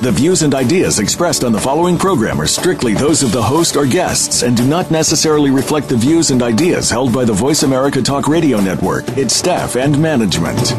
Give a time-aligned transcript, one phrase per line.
[0.00, 3.76] The views and ideas expressed on the following program are strictly those of the host
[3.76, 7.64] or guests and do not necessarily reflect the views and ideas held by the Voice
[7.64, 10.70] America Talk Radio Network, its staff, and management.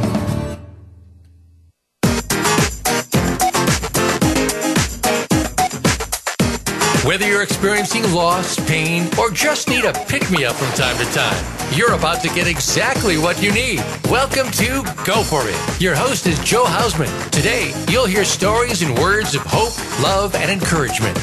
[7.06, 11.12] Whether you're experiencing loss, pain, or just need a pick me up from time to
[11.12, 13.80] time, you're about to get exactly what you need.
[14.10, 15.82] Welcome to Go For It.
[15.82, 17.30] Your host is Joe Hausman.
[17.30, 21.16] Today, you'll hear stories and words of hope, love, and encouragement.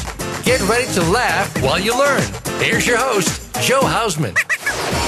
[0.45, 2.23] Get ready to laugh while you learn.
[2.61, 4.37] Here's your host, Joe Hausman.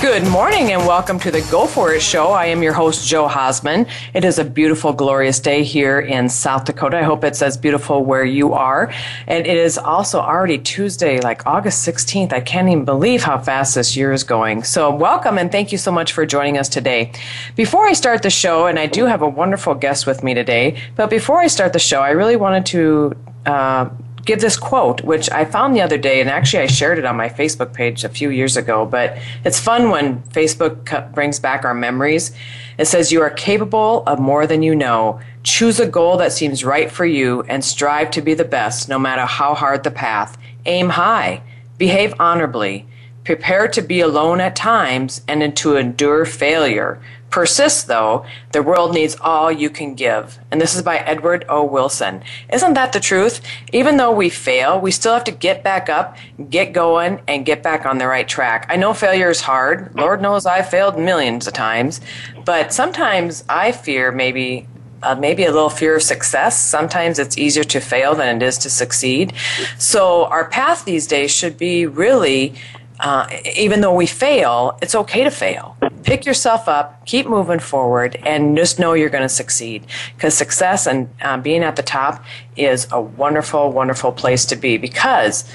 [0.00, 2.28] Good morning and welcome to the Go For It show.
[2.28, 3.86] I am your host, Joe Hausman.
[4.14, 6.96] It is a beautiful, glorious day here in South Dakota.
[6.96, 8.90] I hope it's as beautiful where you are.
[9.26, 12.32] And it is also already Tuesday, like August 16th.
[12.32, 14.62] I can't even believe how fast this year is going.
[14.62, 17.12] So, welcome and thank you so much for joining us today.
[17.54, 20.80] Before I start the show, and I do have a wonderful guest with me today,
[20.96, 23.16] but before I start the show, I really wanted to.
[23.44, 23.90] Uh,
[24.24, 27.16] give this quote, which I found the other day, and actually I shared it on
[27.16, 28.86] my Facebook page a few years ago.
[28.86, 32.32] But it's fun when Facebook brings back our memories.
[32.78, 35.20] It says, You are capable of more than you know.
[35.42, 38.98] Choose a goal that seems right for you and strive to be the best, no
[38.98, 40.36] matter how hard the path.
[40.66, 41.42] Aim high,
[41.78, 42.86] behave honorably,
[43.24, 47.00] prepare to be alone at times and to endure failure.
[47.30, 50.38] Persist, though, the world needs all you can give.
[50.50, 51.64] And this is by Edward O.
[51.64, 52.22] Wilson.
[52.52, 53.40] Isn't that the truth?
[53.72, 56.16] Even though we fail, we still have to get back up,
[56.50, 58.66] get going, and get back on the right track.
[58.68, 59.94] I know failure is hard.
[59.94, 62.00] Lord knows I've failed millions of times.
[62.44, 64.66] But sometimes I fear maybe
[65.02, 66.60] uh, maybe a little fear of success.
[66.60, 69.32] Sometimes it's easier to fail than it is to succeed.
[69.78, 72.54] So our path these days should be really
[73.00, 75.76] uh, even though we fail, it's okay to fail.
[76.02, 79.86] Pick yourself up, keep moving forward, and just know you're going to succeed.
[80.14, 82.24] Because success and uh, being at the top
[82.56, 84.76] is a wonderful, wonderful place to be.
[84.76, 85.50] Because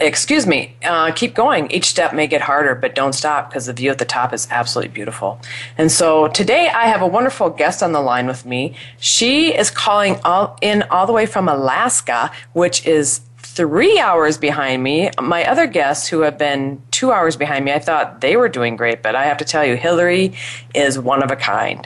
[0.00, 1.70] excuse me, uh, keep going.
[1.70, 4.46] Each step may get harder, but don't stop because the view at the top is
[4.50, 5.40] absolutely beautiful.
[5.76, 8.74] And so today I have a wonderful guest on the line with me.
[8.98, 13.20] She is calling all in all the way from Alaska, which is
[13.58, 15.10] three hours behind me.
[15.20, 18.76] My other guests who have been two hours behind me, I thought they were doing
[18.76, 20.32] great, but I have to tell you, Hillary
[20.76, 21.84] is one of a kind.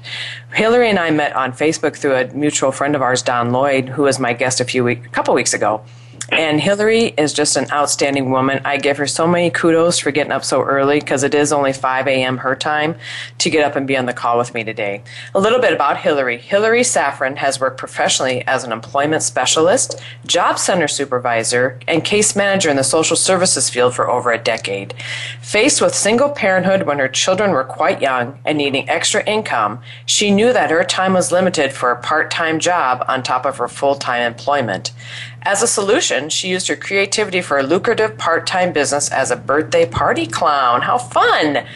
[0.52, 4.02] Hillary and I met on Facebook through a mutual friend of ours, Don Lloyd, who
[4.02, 5.82] was my guest a few week, a couple weeks ago.
[6.28, 8.60] And Hillary is just an outstanding woman.
[8.64, 11.72] I give her so many kudos for getting up so early because it is only
[11.72, 12.38] 5 a.m.
[12.38, 12.94] her time
[13.38, 15.02] to get up and be on the call with me today.
[15.34, 16.38] A little bit about Hillary.
[16.38, 22.70] Hillary Saffran has worked professionally as an employment specialist, job center supervisor, and case manager
[22.70, 24.94] in the social services field for over a decade.
[25.40, 30.30] Faced with single parenthood when her children were quite young and needing extra income, she
[30.30, 33.68] knew that her time was limited for a part time job on top of her
[33.68, 34.92] full time employment.
[35.44, 39.36] As a solution, she used her creativity for a lucrative part time business as a
[39.36, 40.82] birthday party clown.
[40.82, 41.66] How fun!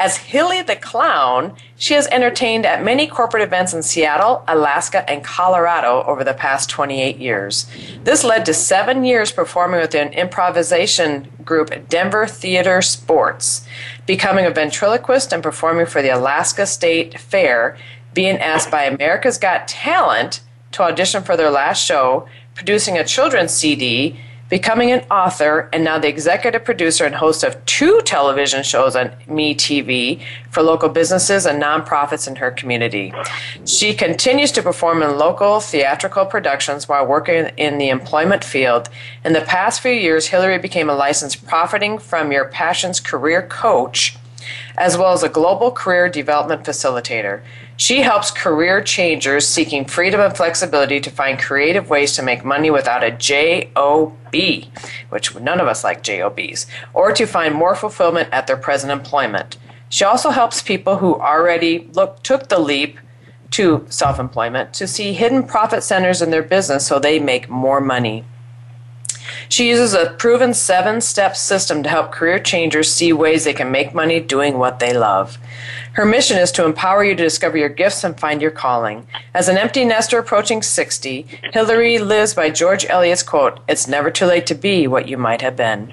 [0.00, 5.24] As Hilly the Clown, she has entertained at many corporate events in Seattle, Alaska, and
[5.24, 7.66] Colorado over the past 28 years.
[8.04, 13.66] This led to seven years performing with an improvisation group, Denver Theater Sports,
[14.06, 17.76] becoming a ventriloquist and performing for the Alaska State Fair,
[18.14, 22.28] being asked by America's Got Talent to audition for their last show,
[22.58, 27.64] producing a children's CD, becoming an author, and now the executive producer and host of
[27.66, 30.20] two television shows on MeTV
[30.50, 33.12] for local businesses and nonprofits in her community.
[33.64, 38.88] She continues to perform in local theatrical productions while working in the employment field.
[39.24, 44.16] In the past few years, Hillary became a licensed Profiting from Your Passions career coach
[44.76, 47.42] as well as a global career development facilitator.
[47.78, 52.72] She helps career changers seeking freedom and flexibility to find creative ways to make money
[52.72, 54.16] without a job,
[55.10, 59.58] which none of us like jobs, or to find more fulfillment at their present employment.
[59.90, 62.98] She also helps people who already look, took the leap
[63.52, 67.80] to self employment to see hidden profit centers in their business so they make more
[67.80, 68.24] money.
[69.48, 73.70] She uses a proven seven step system to help career changers see ways they can
[73.70, 75.38] make money doing what they love.
[75.92, 79.06] Her mission is to empower you to discover your gifts and find your calling.
[79.34, 84.26] As an empty nester approaching 60, Hillary lives by George Eliot's quote, It's never too
[84.26, 85.92] late to be what you might have been.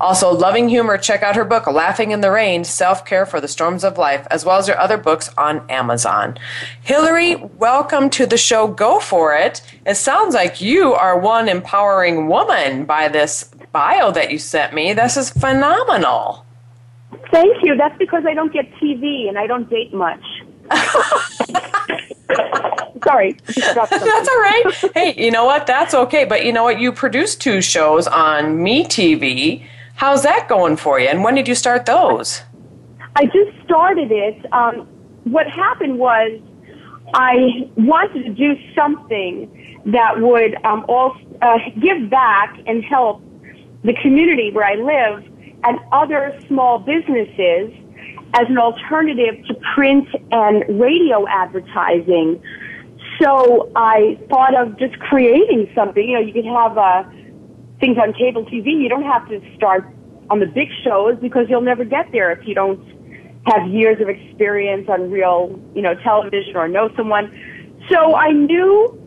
[0.00, 3.46] Also, loving humor, check out her book, Laughing in the Rain Self Care for the
[3.46, 6.36] Storms of Life, as well as her other books on Amazon.
[6.82, 8.66] Hillary, welcome to the show.
[8.66, 9.62] Go for it.
[9.86, 14.92] It sounds like you are one empowering woman by this bio that you sent me.
[14.94, 16.44] This is phenomenal.
[17.30, 17.76] Thank you.
[17.76, 20.22] That's because I don't get TV and I don't date much.
[23.04, 23.36] Sorry.
[23.46, 24.64] That's all right.
[24.94, 25.66] Hey, you know what?
[25.66, 26.24] That's okay.
[26.24, 26.80] But you know what?
[26.80, 29.66] You produced two shows on MeTV.
[29.94, 31.08] How's that going for you?
[31.08, 32.42] And when did you start those?
[33.16, 34.52] I just started it.
[34.52, 34.88] Um,
[35.24, 36.40] what happened was
[37.14, 43.22] I wanted to do something that would um, all uh, give back and help
[43.84, 45.24] the community where I live
[45.62, 47.72] and other small businesses
[48.34, 52.42] as an alternative to print and radio advertising.
[53.20, 56.08] So I thought of just creating something.
[56.08, 57.04] You know, you could have uh,
[57.80, 58.80] things on cable TV.
[58.80, 59.84] You don't have to start
[60.30, 62.80] on the big shows because you'll never get there if you don't
[63.46, 67.30] have years of experience on real, you know, television or know someone.
[67.90, 68.98] So I knew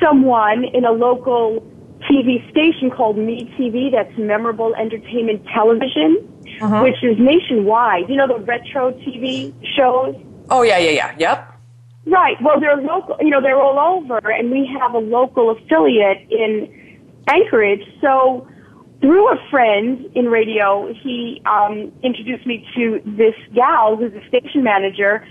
[0.00, 1.60] someone in a local
[2.10, 6.16] TV station called Me TV that's Memorable Entertainment Television,
[6.60, 6.82] uh-huh.
[6.82, 8.08] which is nationwide.
[8.08, 10.14] You know the retro TV shows?
[10.50, 11.14] Oh yeah, yeah, yeah.
[11.18, 11.50] Yep.
[12.06, 12.36] Right.
[12.42, 13.16] Well, they're local.
[13.20, 16.83] You know, they're all over, and we have a local affiliate in
[17.28, 17.82] Anchorage.
[18.00, 18.46] So,
[19.00, 24.62] through a friend in radio, he um, introduced me to this gal who's a station
[24.62, 25.26] manager,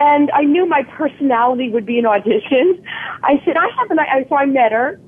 [0.00, 2.84] and I knew my personality would be an audition.
[3.22, 3.98] I said, I have an.
[4.00, 5.00] I, so I met her.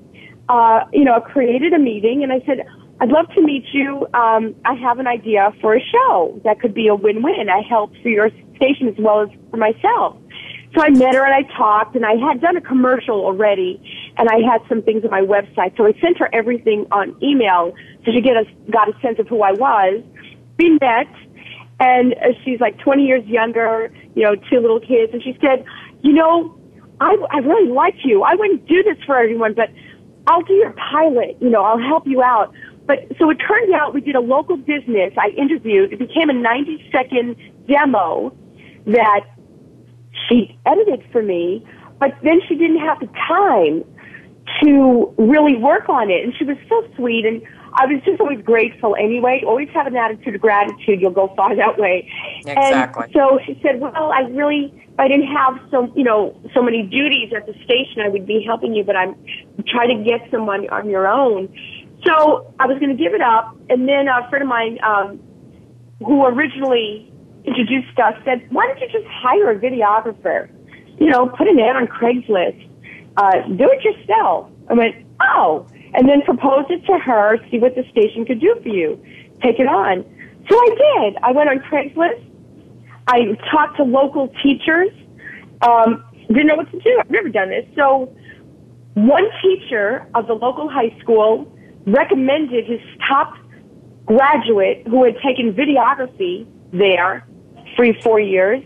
[0.49, 2.67] Uh, you know, created a meeting, and I said,
[3.01, 4.07] I'd love to meet you.
[4.15, 7.49] Um, I have an idea for a show that could be a win-win.
[7.49, 10.17] I help for your station as well as for myself.
[10.75, 13.81] So I met her and I talked and I had done a commercial already
[14.17, 15.77] and I had some things on my website.
[15.77, 17.75] So I sent her everything on email
[18.05, 20.03] so she get a, got a sense of who I was.
[20.59, 21.09] We met
[21.81, 25.13] and uh, she's like 20 years younger, you know, two little kids.
[25.13, 25.65] And she said,
[26.03, 26.57] you know,
[27.01, 28.23] I, I really like you.
[28.23, 29.71] I wouldn't do this for everyone, but
[30.27, 31.37] I'll do your pilot.
[31.41, 32.55] You know, I'll help you out.
[32.87, 35.13] But so it turned out we did a local business.
[35.19, 35.93] I interviewed.
[35.93, 38.37] It became a 90 second demo
[38.87, 39.23] that
[40.29, 41.67] she edited for me,
[41.99, 43.85] but then she didn't have the time
[44.63, 46.25] to really work on it.
[46.25, 47.43] And she was so sweet and
[47.77, 49.43] I was just always grateful anyway.
[49.45, 51.01] Always have an attitude of gratitude.
[51.01, 52.09] You'll go far that way.
[52.47, 53.05] Exactly.
[53.05, 56.63] And so she said, well, I really, if I didn't have so, you know, so
[56.63, 59.17] many duties at the station, I would be helping you, but I'm
[59.67, 61.49] trying to get someone on your own.
[62.07, 63.57] So I was going to give it up.
[63.69, 65.21] And then a friend of mine, um,
[65.99, 67.13] who originally
[67.45, 70.49] introduced us said, why don't you just hire a videographer?
[71.01, 72.71] You know, put an ad on Craigslist.
[73.17, 74.51] Uh, do it yourself.
[74.69, 78.59] I went, oh, and then propose it to her, see what the station could do
[78.63, 79.03] for you.
[79.43, 80.05] Take it on.
[80.51, 81.17] So I did.
[81.23, 82.23] I went on Craigslist.
[83.07, 84.91] I talked to local teachers.
[85.63, 86.99] Um, didn't know what to do.
[87.01, 87.67] I've never done this.
[87.77, 88.15] So
[88.95, 91.51] one teacher of the local high school
[91.87, 93.35] recommended his top
[94.07, 97.27] graduate who had taken videography there
[97.77, 98.63] for four years.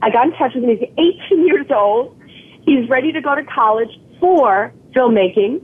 [0.00, 0.70] I got in touch with him.
[0.70, 0.88] He's
[1.30, 2.18] 18 years old.
[2.64, 5.62] He's ready to go to college for filmmaking.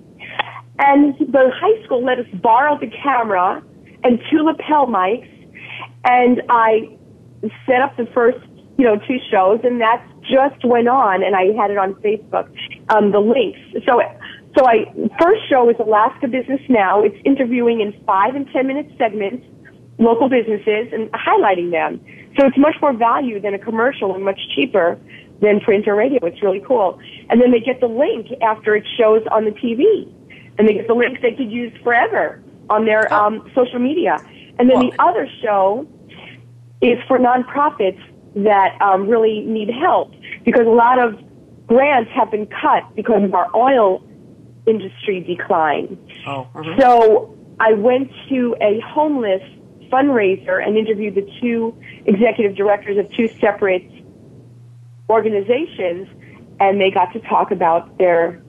[0.78, 3.62] And the high school let us borrow the camera
[4.04, 5.28] and two lapel mics.
[6.04, 6.96] And I
[7.66, 8.38] set up the first,
[8.78, 12.48] you know, two shows and that just went on and I had it on Facebook,
[12.90, 13.58] um, the links.
[13.86, 14.00] So,
[14.56, 14.86] so I,
[15.20, 17.02] first show is Alaska Business Now.
[17.02, 19.44] It's interviewing in five and ten minute segments
[19.98, 22.00] local businesses and highlighting them.
[22.38, 24.98] So it's much more value than a commercial and much cheaper
[25.40, 26.18] than print or radio.
[26.26, 26.98] It's really cool.
[27.30, 30.12] And then they get the link after it shows on the TV
[30.58, 33.26] and they get the link they could use forever on their oh.
[33.26, 34.16] um, social media.
[34.58, 35.86] And then the other show
[36.82, 38.00] is for nonprofits
[38.34, 40.12] that um, really need help
[40.44, 41.18] because a lot of
[41.66, 44.02] grants have been cut because of our oil
[44.66, 45.96] industry decline.
[46.26, 46.80] Oh, uh-huh.
[46.80, 49.42] So I went to a homeless
[49.90, 53.82] fundraiser and interviewed the two executive directors of two separate
[55.08, 56.08] organizations,
[56.60, 58.42] and they got to talk about their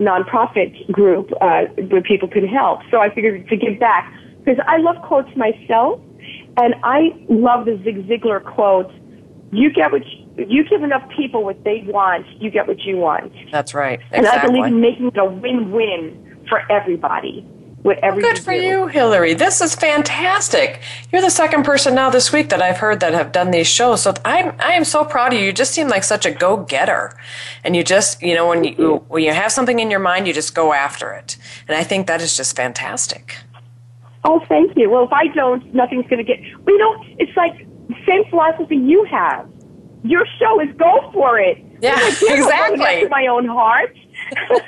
[0.00, 2.80] nonprofit group uh, where people can help.
[2.90, 6.00] So I figured to give back because I love quotes myself,
[6.56, 8.92] and I love the Zig Ziglar quote:
[9.52, 12.96] "You get what you, you give enough people what they want, you get what you
[12.96, 14.00] want." That's right.
[14.12, 14.18] Exactly.
[14.18, 17.48] And I believe in making it a win-win for everybody
[17.84, 18.60] whatever Good for do.
[18.60, 19.34] you, Hillary.
[19.34, 20.80] This is fantastic.
[21.12, 24.02] You're the second person now this week that I've heard that have done these shows.
[24.02, 25.44] So I'm I am so proud of you.
[25.46, 27.16] You just seem like such a go-getter.
[27.62, 30.32] And you just, you know, when you when you have something in your mind, you
[30.32, 31.36] just go after it.
[31.68, 33.36] And I think that is just fantastic.
[34.24, 34.88] Oh, thank you.
[34.90, 36.40] Well, if I don't, nothing's going to get.
[36.42, 37.54] You know, it's like
[37.88, 39.46] the same philosophy you have.
[40.02, 41.58] Your show is go for it.
[41.80, 43.08] Yeah, Like, you know, exactly.
[43.08, 43.94] my own heart.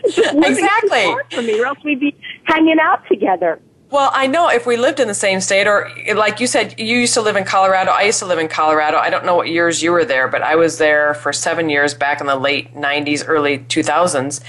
[0.05, 1.43] Exactly.
[1.43, 3.61] Me, or else we'd be hanging out together.
[3.89, 6.99] Well, I know if we lived in the same state, or like you said, you
[6.99, 7.93] used to live in Colorado.
[7.93, 8.99] I used to live in Colorado.
[8.99, 11.95] I don't know what years you were there, but I was there for seven years
[11.95, 14.41] back in the late 90s, early 2000s.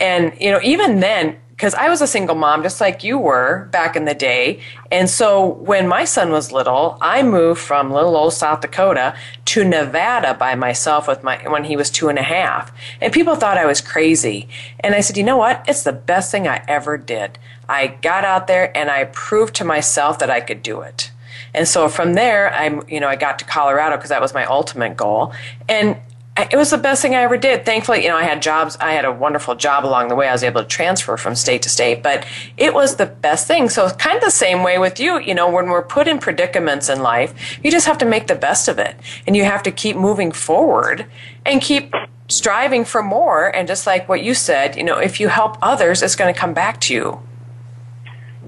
[0.00, 3.68] And, you know, even then, because I was a single mom, just like you were
[3.70, 4.60] back in the day.
[4.90, 9.14] And so when my son was little, I moved from little old South Dakota
[9.44, 12.72] to Nevada by myself with my when he was two and a half.
[12.98, 14.48] And people thought I was crazy.
[14.80, 15.62] And I said, you know what?
[15.68, 17.38] It's the best thing I ever did.
[17.68, 21.10] I got out there and I proved to myself that I could do it.
[21.52, 24.46] And so from there, I you know I got to Colorado because that was my
[24.46, 25.34] ultimate goal.
[25.68, 25.98] And
[26.36, 27.66] it was the best thing I ever did.
[27.66, 28.76] Thankfully, you know, I had jobs.
[28.80, 30.28] I had a wonderful job along the way.
[30.28, 33.68] I was able to transfer from state to state, but it was the best thing.
[33.68, 35.18] So kind of the same way with you.
[35.18, 38.34] You know, when we're put in predicaments in life, you just have to make the
[38.34, 38.96] best of it,
[39.26, 41.06] and you have to keep moving forward
[41.44, 41.92] and keep
[42.28, 43.54] striving for more.
[43.54, 46.38] And just like what you said, you know, if you help others, it's going to
[46.38, 47.20] come back to you.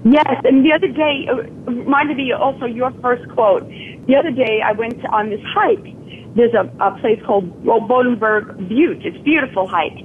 [0.05, 1.35] Yes, and the other day uh,
[1.71, 3.65] reminded me also your first quote.
[4.07, 5.95] The other day I went on this hike.
[6.35, 9.05] There's a, a place called Bodenburg Butte.
[9.05, 9.97] It's a beautiful hike.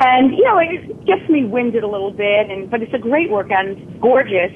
[0.00, 3.30] And, you know, it gets me winded a little bit, and but it's a great
[3.30, 4.52] workout and it's gorgeous.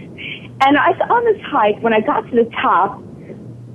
[0.60, 3.02] And I on this hike, when I got to the top,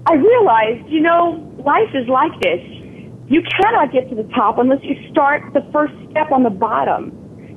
[0.05, 2.61] I realized, you know, life is like this.
[3.27, 7.09] You cannot get to the top unless you start the first step on the bottom.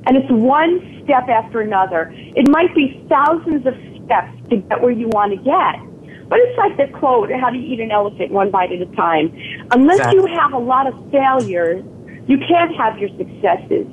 [0.07, 2.11] And it's one step after another.
[2.15, 5.88] It might be thousands of steps to get where you want to get.
[6.29, 8.85] But it's like the quote, how do you eat an elephant one bite at a
[8.95, 9.35] time?
[9.71, 10.19] Unless Exactly.
[10.31, 11.83] you have a lot of failures,
[12.27, 13.87] you can't have your successes.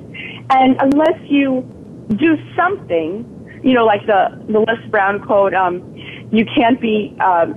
[0.51, 1.61] And unless you
[2.15, 3.25] do something,
[3.63, 5.81] you know, like the, the Les Brown quote, um,
[6.31, 7.55] you can't be, um,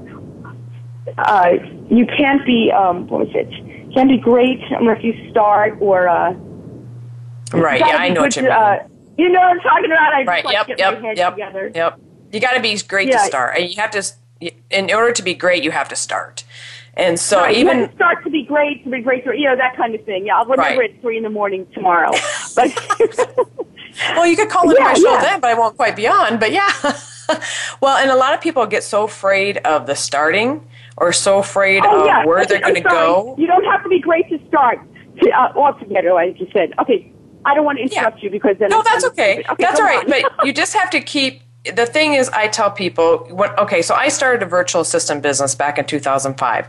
[1.18, 1.50] uh,
[1.90, 3.48] you can't be, um, what was it?
[3.94, 6.32] Can't be great unless you start or, uh,
[7.52, 7.80] Right?
[7.80, 8.52] Yeah, I know what you mean.
[8.52, 8.76] Uh,
[9.18, 10.14] you know what I'm talking about?
[10.14, 10.44] I Right.
[10.48, 10.66] Yep.
[10.68, 11.00] get Yep.
[11.00, 11.32] my head Yep.
[11.34, 11.72] together.
[11.74, 11.98] Yep.
[12.32, 14.02] You got to be great to start, and you have to.
[14.70, 16.44] In order to be great, you have to start.
[16.94, 19.36] And so Right, you even have to start to be great, to be great, to,
[19.36, 20.26] you know, that kind of thing.
[20.26, 20.94] Yeah, I'll remember Right.
[20.94, 22.12] at three in the morning tomorrow.
[22.56, 22.68] But
[24.14, 25.20] Well, you could call it Yeah, my show yeah.
[25.20, 26.38] then, but I won't quite be on.
[26.38, 26.70] But yeah.
[27.80, 30.66] well, and a lot of people get so afraid of the starting
[30.96, 33.34] or so afraid oh of yeah, where Okay, they're going to go.
[33.38, 34.80] You don't have to be great to start.
[35.22, 36.72] To, uh, altogether, like you said.
[36.78, 37.12] Okay,
[37.44, 39.42] I don't want to interrupt you because then No, I'm- that's okay.
[39.50, 40.06] okay that's all right.
[40.06, 41.42] But you just have to keep.
[41.64, 43.26] The thing is, I tell people,
[43.58, 46.68] okay, so I started a virtual assistant business back in 2005.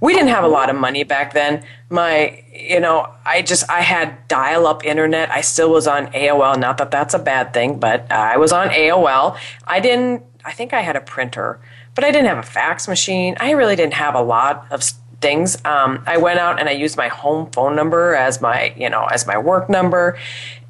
[0.00, 1.64] We didn't have a lot of money back then.
[1.90, 5.30] My, you know, I just, I had dial up internet.
[5.30, 6.58] I still was on AOL.
[6.58, 9.36] Not that that's a bad thing, but I was on AOL.
[9.64, 11.60] I didn't, I think I had a printer,
[11.94, 13.36] but I didn't have a fax machine.
[13.40, 14.82] I really didn't have a lot of
[15.20, 15.56] things.
[15.64, 19.06] Um, I went out and I used my home phone number as my, you know,
[19.06, 20.18] as my work number.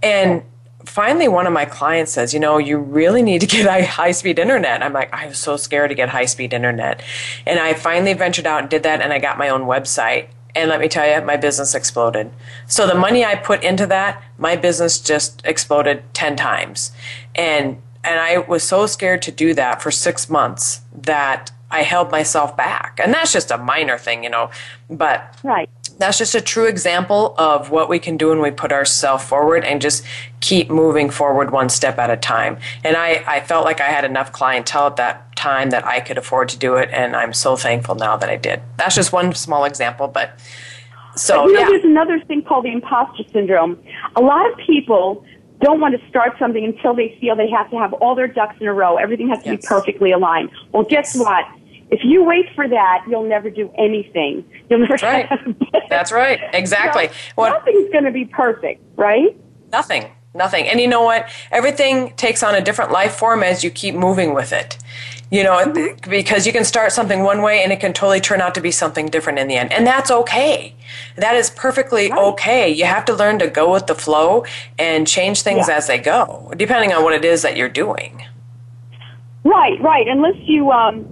[0.02, 0.42] And
[0.84, 4.38] finally one of my clients says, you know, you really need to get high speed
[4.38, 4.82] internet.
[4.82, 7.02] I'm like, I was so scared to get high speed internet.
[7.46, 10.28] And I finally ventured out and did that and I got my own website.
[10.54, 12.30] And let me tell you, my business exploded.
[12.66, 16.92] So the money I put into that, my business just exploded 10 times.
[17.34, 22.10] And and I was so scared to do that for 6 months that I held
[22.10, 23.00] myself back.
[23.02, 24.50] And that's just a minor thing, you know,
[24.90, 25.70] but right.
[26.02, 29.64] That's just a true example of what we can do when we put ourselves forward
[29.64, 30.04] and just
[30.40, 32.58] keep moving forward one step at a time.
[32.82, 36.18] And I, I felt like I had enough clientele at that time that I could
[36.18, 38.60] afford to do it, and I'm so thankful now that I did.
[38.78, 40.36] That's just one small example, but
[41.14, 41.66] so you know, yeah.
[41.68, 43.80] there's another thing called the imposter syndrome.
[44.16, 45.24] A lot of people
[45.60, 48.56] don't want to start something until they feel they have to have all their ducks
[48.60, 48.96] in a row.
[48.96, 50.50] Everything has to be perfectly aligned.
[50.72, 51.46] Well, guess what?
[51.92, 54.44] If you wait for that, you'll never do anything.
[54.68, 54.96] You'll never.
[54.96, 55.88] That's right.
[55.88, 56.40] That's right.
[56.54, 57.10] Exactly.
[57.36, 59.36] What Nothing's going to be perfect, right?
[59.70, 60.10] Nothing.
[60.34, 60.66] Nothing.
[60.66, 61.28] And you know what?
[61.50, 64.78] Everything takes on a different life form as you keep moving with it.
[65.30, 66.10] You know, Mm-hmm.
[66.10, 68.70] because you can start something one way and it can totally turn out to be
[68.70, 69.70] something different in the end.
[69.72, 70.74] And that's okay.
[71.16, 72.70] That is perfectly okay.
[72.70, 74.44] You have to learn to go with the flow
[74.78, 75.76] and change things Yeah.
[75.76, 78.24] as they go, depending on what it is that you're doing.
[79.44, 80.06] Right, right.
[80.08, 81.04] Unless you, um,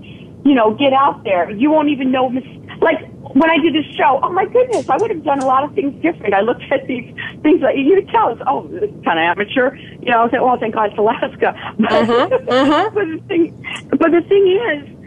[0.44, 2.28] you know, get out there, you won't even know.
[2.28, 2.44] Mis-
[2.80, 2.98] like
[3.34, 5.74] when I did this show, oh my goodness, I would have done a lot of
[5.74, 6.34] things different.
[6.34, 9.76] I looked at these things that you tell, it's, oh, this kind of amateur.
[9.76, 11.54] You know, I said, well, oh, thank God it's Alaska.
[11.78, 12.90] But, uh-huh, uh-huh.
[12.94, 15.00] but the thing, but the thing is,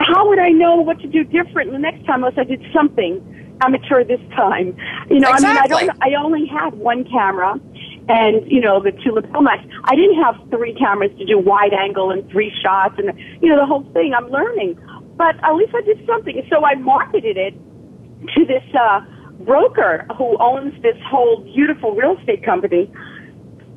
[0.00, 3.56] how would I know what to do different the next time unless I did something
[3.60, 4.76] amateur this time?
[5.10, 5.90] You know, I mean, I don't.
[6.00, 7.58] I only had one camera,
[8.08, 9.64] and you know the tulip film match.
[9.84, 13.12] I didn't have three cameras to do wide angle and three shots and
[13.42, 14.14] you know the whole thing.
[14.16, 14.78] I'm learning,
[15.16, 16.42] but at least I did something.
[16.50, 17.54] So I marketed it
[18.34, 19.00] to this uh,
[19.44, 22.90] broker who owns this whole beautiful real estate company.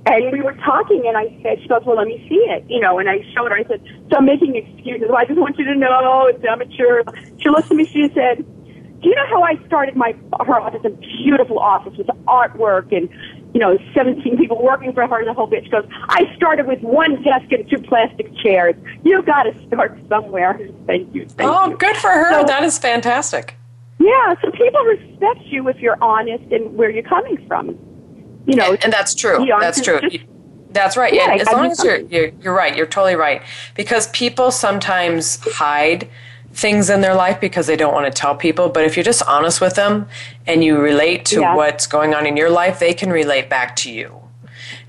[0.04, 2.80] And we were talking, and I said, she goes, well, let me see it, you
[2.80, 5.06] know, and I showed her, I said, so I'm making excuses.
[5.08, 7.04] Well, I just want you to know it's amateur.
[7.38, 8.44] She looked at me, she said,
[9.02, 13.10] do you know how I started my, her office, a beautiful office with artwork and,
[13.54, 17.22] you know, 17 people working for her, the whole bitch goes, I started with one
[17.22, 18.76] desk and two plastic chairs.
[19.04, 20.58] You got to start somewhere.
[20.88, 21.26] Thank you.
[21.28, 21.78] Thank oh, you.
[21.78, 22.32] good for her.
[22.32, 23.58] So- that is fantastic.
[24.00, 27.78] Yeah, so people respect you if you're honest and where you're coming from.
[28.48, 29.46] You know, and that's true.
[29.60, 30.00] That's true.
[30.02, 30.26] just-
[30.72, 31.14] That's right.
[31.14, 33.44] Yeah, and as I long as you're, um, you're you're right, you're totally right.
[33.76, 36.08] Because people sometimes hide
[36.54, 38.70] things in their life because they don't want to tell people.
[38.70, 40.08] But if you're just honest with them
[40.48, 41.56] and you relate to Yeah.
[41.56, 44.20] what's going on in your life, they can relate back to you.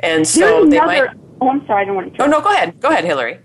[0.01, 1.07] And so there's they another.
[1.09, 1.17] might.
[1.41, 2.23] Oh, I'm sorry, I don't want to.
[2.23, 2.79] Oh no, go ahead.
[2.81, 3.39] Go ahead, Hillary.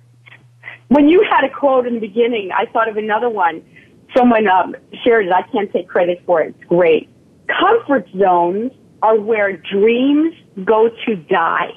[0.89, 3.61] When you had a quote in the beginning, I thought of another one.
[4.15, 5.31] Someone um, shared it.
[5.33, 6.55] I can't take credit for it.
[6.57, 7.09] It's great.
[7.59, 8.71] Comfort zones
[9.01, 10.33] are where dreams
[10.63, 11.71] go to die.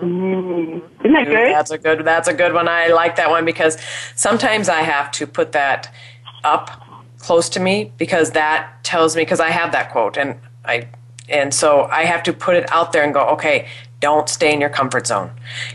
[0.00, 0.82] Mm.
[1.00, 1.54] Isn't that good?
[1.54, 2.04] That's a good.
[2.04, 2.68] That's a good one.
[2.68, 3.78] I like that one because
[4.14, 5.92] sometimes I have to put that
[6.44, 6.82] up
[7.18, 10.88] close to me because that tells me because I have that quote and I
[11.28, 13.68] and so I have to put it out there and go, okay,
[14.00, 15.30] don't stay in your comfort zone.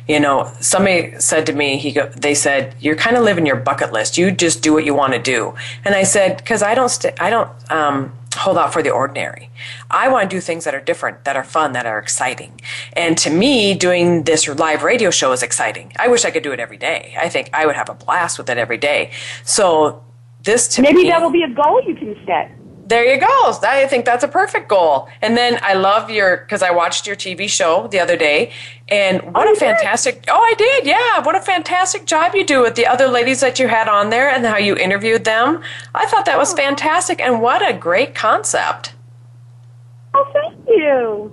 [0.08, 3.56] You know, somebody said to me, he go, they said, you're kind of living your
[3.56, 4.18] bucket list.
[4.18, 5.56] You just do what you want to do.
[5.86, 9.50] And I said, because I don't, st- I don't um, hold out for the ordinary.
[9.90, 12.60] I want to do things that are different, that are fun, that are exciting.
[12.94, 15.94] And to me, doing this live radio show is exciting.
[15.98, 17.16] I wish I could do it every day.
[17.20, 19.12] I think I would have a blast with it every day.
[19.44, 20.04] So
[20.44, 22.52] this to Maybe me, that will be a goal you can set.
[22.88, 23.28] There you go.
[23.64, 25.10] I think that's a perfect goal.
[25.22, 28.52] And then I love your because I watched your TV show the other day,
[28.88, 29.60] and what Oh, a you did?
[29.60, 30.24] fantastic!
[30.30, 30.86] Oh, I did.
[30.86, 34.10] Yeah, what a fantastic job you do with the other ladies that you had on
[34.10, 35.62] there and how you interviewed them.
[35.94, 36.40] I thought that Oh.
[36.40, 38.94] was fantastic, and what a great concept.
[40.14, 41.32] Oh, thank you.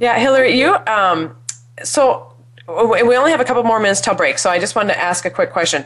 [0.00, 0.76] Yeah, Hillary, you.
[0.86, 1.36] Um,
[1.82, 2.32] so
[2.66, 5.00] we we only have a couple more minutes till break, so I just wanted to
[5.00, 5.84] ask a quick question.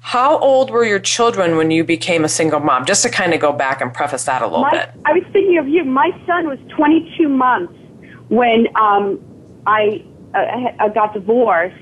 [0.00, 2.86] How old were your children when you became a single mom?
[2.86, 4.90] Just to kind of go back and preface that a little My, bit.
[5.04, 5.84] I was thinking of you.
[5.84, 7.74] My son was 22 months
[8.28, 9.20] when um,
[9.66, 10.02] I,
[10.34, 11.76] uh, I got divorced,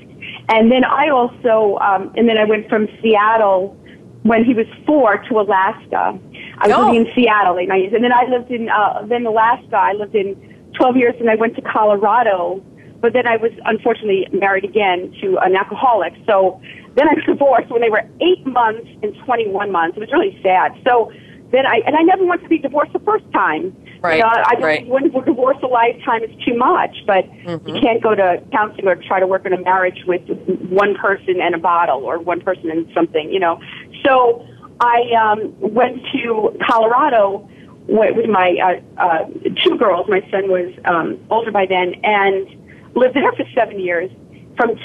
[0.49, 3.77] and then I also, um, and then I went from Seattle
[4.25, 6.19] when he was four to Alaska.
[6.59, 6.87] I was Oh.
[6.87, 9.77] living in Seattle late nineties, and then I lived in uh, then Alaska.
[9.77, 10.35] I lived in
[10.75, 12.63] 12 years, and I went to Colorado.
[13.01, 16.15] But then I was unfortunately married again to an alcoholic.
[16.27, 16.61] So
[16.99, 19.97] then I was divorced when they were eight months and 21 months.
[19.97, 20.73] It was really sad.
[20.87, 21.13] So
[21.51, 23.75] then I and I never wanted to be divorced the first time.
[24.01, 24.87] Right, You know, I just right.
[24.87, 26.97] when we're a lifetime is too much.
[27.07, 27.25] But
[27.67, 30.23] you can't go to counseling or try to work in a marriage with
[30.69, 33.33] one person and a bottle or one person and something.
[33.33, 33.61] You know.
[34.05, 34.47] So
[34.81, 37.49] I um, went to Colorado
[37.89, 39.25] with my uh, uh,
[39.65, 40.07] two girls.
[40.09, 42.47] My son was um, older by then, and
[42.95, 44.11] lived there for seven years,
[44.57, 44.77] from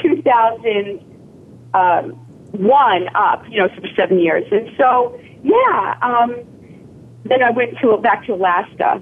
[1.74, 3.44] 2001 up.
[3.50, 5.98] You know, for seven years, and so yeah.
[6.02, 6.36] Um,
[7.26, 9.02] then I went to back to Alaska.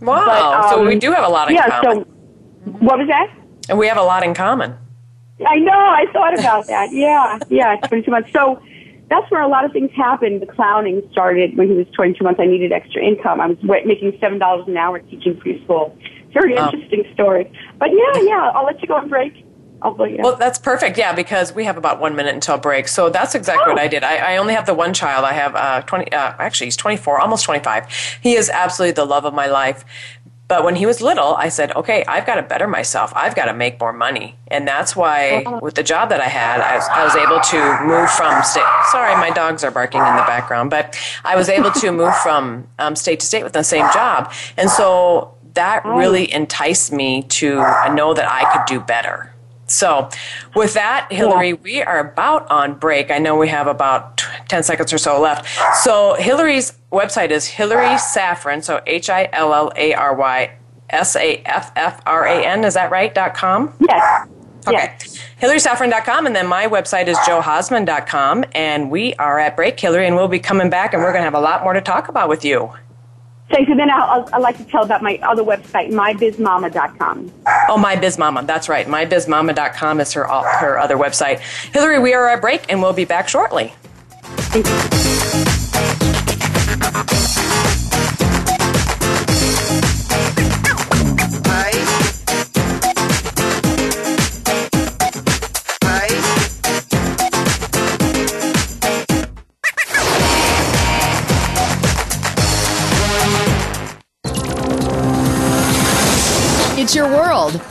[0.00, 0.24] Wow.
[0.24, 1.80] But, so um, we do have a lot in yeah.
[1.80, 2.04] common.
[2.04, 3.32] So what was that?
[3.68, 4.76] and we have a lot in common.
[5.46, 5.72] I know.
[5.72, 6.92] I thought about that.
[6.92, 7.76] Yeah, yeah.
[7.88, 8.32] 22 months.
[8.32, 8.60] So
[9.10, 10.40] that's where a lot of things happened.
[10.40, 12.40] The clowning started when he was 22 months.
[12.40, 13.40] I needed extra income.
[13.40, 15.96] I was making seven dollars an hour teaching preschool.
[16.32, 16.64] Very Oh.
[16.66, 17.50] interesting story.
[17.78, 18.50] But yeah, yeah.
[18.54, 19.44] I'll let you go on break.
[20.08, 20.18] You.
[20.20, 20.98] Well, that's perfect.
[20.98, 22.88] Yeah, because we have about one minute until break.
[22.88, 23.82] So that's exactly what Oh.
[23.84, 24.02] I did.
[24.02, 25.24] I, I only have the one child.
[25.24, 28.18] I have uh, 20, uh, actually, he's 24, almost 25.
[28.20, 29.84] He is absolutely the love of my life.
[30.48, 33.12] But when he was little, I said, okay, I've got to better myself.
[33.16, 34.36] I've got to make more money.
[34.46, 37.84] And that's why, with the job that I had, I was, I was able to
[37.84, 38.62] move from state.
[38.92, 40.70] Sorry, my dogs are barking in the background.
[40.70, 44.32] But I was able to move from um, state to state with the same job.
[44.56, 47.56] And so that really enticed me to
[47.92, 49.32] know that I could do better.
[49.66, 50.08] So,
[50.54, 53.10] with that, Hillary, we are about on break.
[53.10, 55.48] I know we have about t- 10 seconds or so left.
[55.82, 60.52] So, Hillary's website is Hillary Saffran, so H I L L A R Y
[60.90, 63.12] S A F F R A N, is that right?
[63.14, 63.72] Dot com?
[63.88, 64.28] yes.
[64.68, 64.94] Okay.
[64.98, 65.18] Yes.
[65.40, 68.44] HillarySaffran.com, and then my website is joehausman.com.
[68.52, 71.24] And we are at break, Hillary, and we'll be coming back, and we're going to
[71.24, 72.72] have a lot more to talk about with you.
[73.50, 73.70] Thanks.
[73.70, 77.32] And then I'll, I'd like to tell about my other website, mybizmama.com.
[77.68, 78.42] Oh, My Biz Mama.
[78.44, 78.86] That's right.
[78.86, 81.38] MyBizMama.com is her, her other website.
[81.72, 83.72] Hillary, we are at break, and we'll be back shortly.
[84.52, 85.15] Thank you.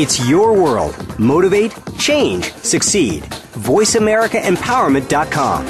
[0.00, 0.94] It's your world.
[1.18, 3.24] Motivate, change, succeed.
[3.24, 5.66] VoiceAmericaEmpowerment.com.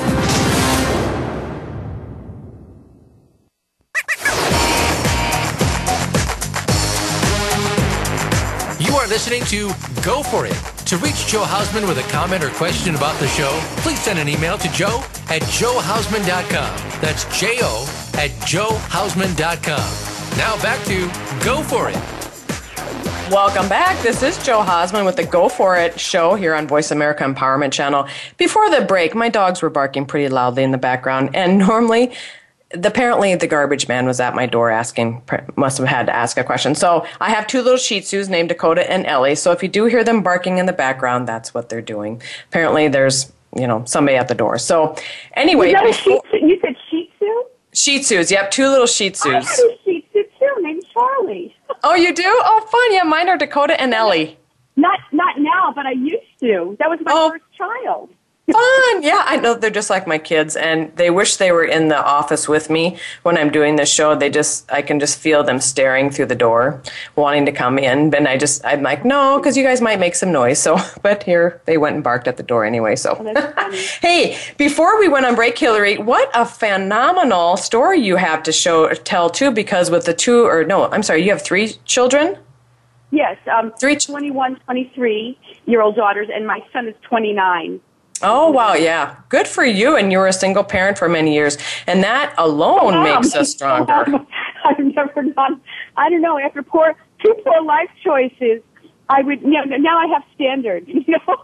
[8.79, 9.69] You are listening to
[10.03, 10.53] Go For It.
[10.89, 14.29] To reach Joe Hausman with a comment or question about the show, please send an
[14.29, 16.77] email to joe at joehausman.com.
[17.01, 17.87] That's J O
[18.19, 19.91] at joehausman.com.
[20.37, 21.09] Now back to
[21.43, 22.18] Go For It.
[23.31, 24.03] Welcome back.
[24.03, 27.73] This is Joe Hausman with the Go For It show here on Voice America Empowerment
[27.73, 28.09] Channel.
[28.39, 32.13] Before the break, my dogs were barking pretty loudly in the background, and normally
[32.73, 35.23] apparently the garbage man was at my door asking
[35.57, 36.75] must have had to ask a question.
[36.75, 39.35] So i have two little shih tzus named dakota and ellie.
[39.35, 42.23] So if you do hear them barking in the background that's what they're doing.
[42.49, 44.57] Apparently there's you know somebody at the door.
[44.57, 44.97] So
[45.35, 46.47] anyway that a shih tzu?
[46.47, 47.45] you said shih tzu?
[47.75, 49.27] Shih tzus yep two little shih tzus.
[49.27, 52.25] I have a shih tzu too named charlie oh you do?
[52.27, 52.95] Oh fun.
[52.95, 54.39] Yeah mine are dakota and ellie.
[54.77, 56.77] Not not now but i used to.
[56.79, 57.31] That was my Oh.
[57.31, 58.11] first child
[58.53, 59.03] Fun.
[59.03, 62.03] Yeah, I know they're just like my kids and they wish they were in the
[62.03, 64.15] office with me when I'm doing this show.
[64.15, 66.83] They just I can just feel them staring through the door,
[67.15, 68.15] wanting to come in.
[68.15, 71.23] And I just I'm like, "No, cuz you guys might make some noise." So, but
[71.25, 72.97] here they went and barked at the door anyway.
[72.97, 73.77] So, funny.
[74.01, 78.89] hey, before we went on break, Hillary, what a phenomenal story you have to show
[78.95, 82.39] tell too because with the two or no, I'm sorry, you have 3 children?
[83.11, 87.81] yes um Three 21 23 year old daughters and my son is 29
[88.23, 89.17] Oh wow, yeah.
[89.29, 91.57] Good for you and you were a single parent for many years.
[91.87, 93.93] And that alone Um, makes us stronger.
[94.65, 95.61] I've never done.
[95.97, 96.39] I don't know.
[96.39, 98.63] After poor two poor life choices,
[99.09, 99.41] I would.
[99.43, 100.87] You know, now I have standards.
[101.07, 101.37] You know,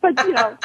[0.00, 0.56] but you know,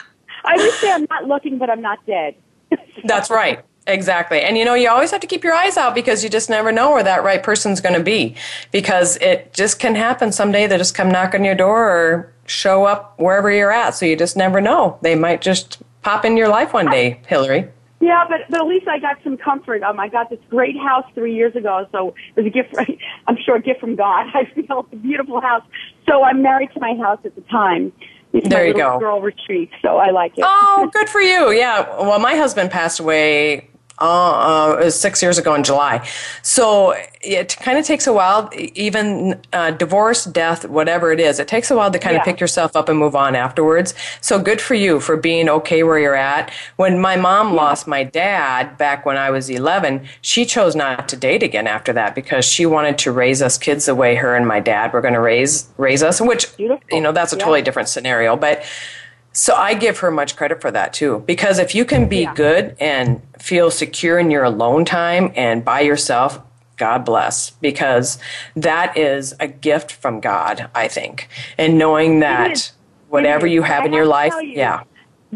[0.46, 2.36] I would say I'm not looking, but I'm not dead.
[3.06, 3.64] That's right.
[3.88, 4.42] Exactly.
[4.42, 6.72] And you know, you always have to keep your eyes out because you just never
[6.72, 8.36] know where that right person's going to be.
[8.72, 10.68] Because it just can happen someday.
[10.68, 13.92] They just come knock on your door or show up wherever you're at.
[13.92, 14.98] So you just never know.
[15.02, 17.70] They might just pop in your life one day, Hillary.
[18.02, 19.84] Yeah, but but at least I got some comfort.
[19.84, 22.74] Um, I got this great house three years ago, so it was a gift.
[22.74, 22.86] From,
[23.28, 24.28] I'm sure a gift from God.
[24.34, 25.64] I feel it's a beautiful house.
[26.08, 27.92] So I'm married to my house at the time.
[28.32, 29.00] It's There you go.
[29.00, 30.44] Girl retreat, so I like it.
[30.48, 31.52] Oh, good for you.
[31.52, 31.82] Yeah.
[32.02, 33.70] Well, my husband passed away
[34.02, 36.08] uh, uh, six years ago in July.
[36.42, 41.48] So it kind of takes a while, even uh, divorce, death, whatever it is, it
[41.50, 42.22] takes a while to kind Yeah.
[42.22, 43.94] of pick yourself up and move on afterwards.
[44.22, 46.52] So good for you for being okay where you're at.
[46.78, 51.18] When my mom lost my dad back when I was 11, she chose not to
[51.18, 54.48] date again after that because she wanted to raise us kids the way her and
[54.48, 56.84] my dad were going to raise raise us, which Beautiful.
[56.92, 57.44] you know that's a Yeah.
[57.44, 58.64] totally different scenario, but.
[59.32, 62.34] So I give her much credit for that too, because if you can be Yeah.
[62.34, 66.42] good and feel secure in your alone time and by yourself,
[66.78, 68.18] God bless, because
[68.56, 71.28] that is a gift from God, I think.
[71.58, 72.72] And knowing that
[73.10, 74.82] whatever you have I in your life, you, yeah.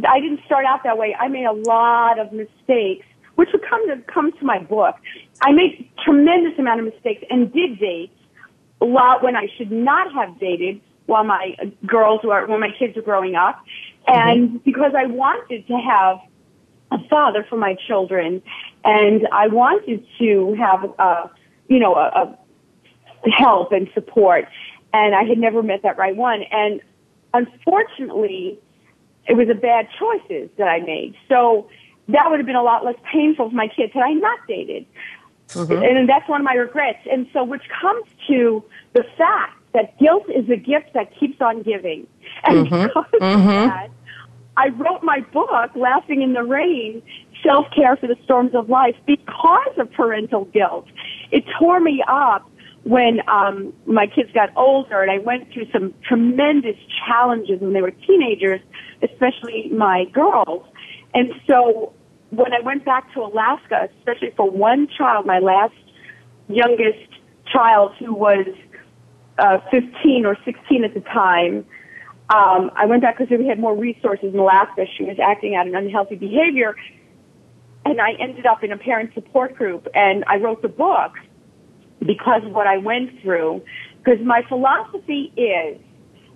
[0.08, 1.16] I didn't start out that way.
[1.20, 4.96] I made a lot of mistakes, which would come to come to my book.
[5.42, 8.12] I made tremendous amount of mistakes and did date
[8.82, 12.72] a lot when I should not have dated while my uh, girls were when my
[12.78, 13.64] kids were growing up,
[14.08, 16.20] and because I wanted to have
[16.92, 18.42] a father for my children,
[18.84, 21.32] and I wanted to have a
[21.68, 22.38] you know a,
[23.26, 24.46] a help and support,
[24.94, 26.82] and I had never met that right one, and
[27.34, 28.60] unfortunately
[29.28, 31.16] it was a bad choices that I made.
[31.30, 31.70] So
[32.10, 34.86] that would have been a lot less painful for my kids had I not dated.
[35.50, 35.84] Mm-hmm.
[35.84, 37.00] And that's one of my regrets.
[37.10, 38.64] And so, which comes to
[38.94, 42.08] the fact that guilt is a gift that keeps on giving.
[42.44, 42.88] And mm-hmm.
[42.88, 43.40] because mm-hmm.
[43.40, 43.90] of that,
[44.56, 47.02] I wrote my book, Laughing in the Rain,
[47.44, 50.86] Self Care for the Storms of Life, because of parental guilt.
[51.32, 52.50] It tore me up
[52.84, 57.82] when um, my kids got older and I went through some tremendous challenges when they
[57.82, 58.60] were teenagers,
[59.02, 60.66] especially my girls.
[61.14, 61.94] And so
[62.32, 65.74] when I went back to Alaska, especially for one child, my last
[66.50, 67.10] youngest
[67.52, 68.46] child who was
[69.38, 71.66] uh, 15 or 16 at the time,
[72.30, 74.86] um, I went back because we had more resources in Alaska.
[74.98, 76.76] She was acting out an unhealthy behavior.
[77.86, 81.12] And I ended up in a parent support group and I wrote the book
[82.00, 83.62] because of what I went through.
[83.98, 85.80] Because my philosophy is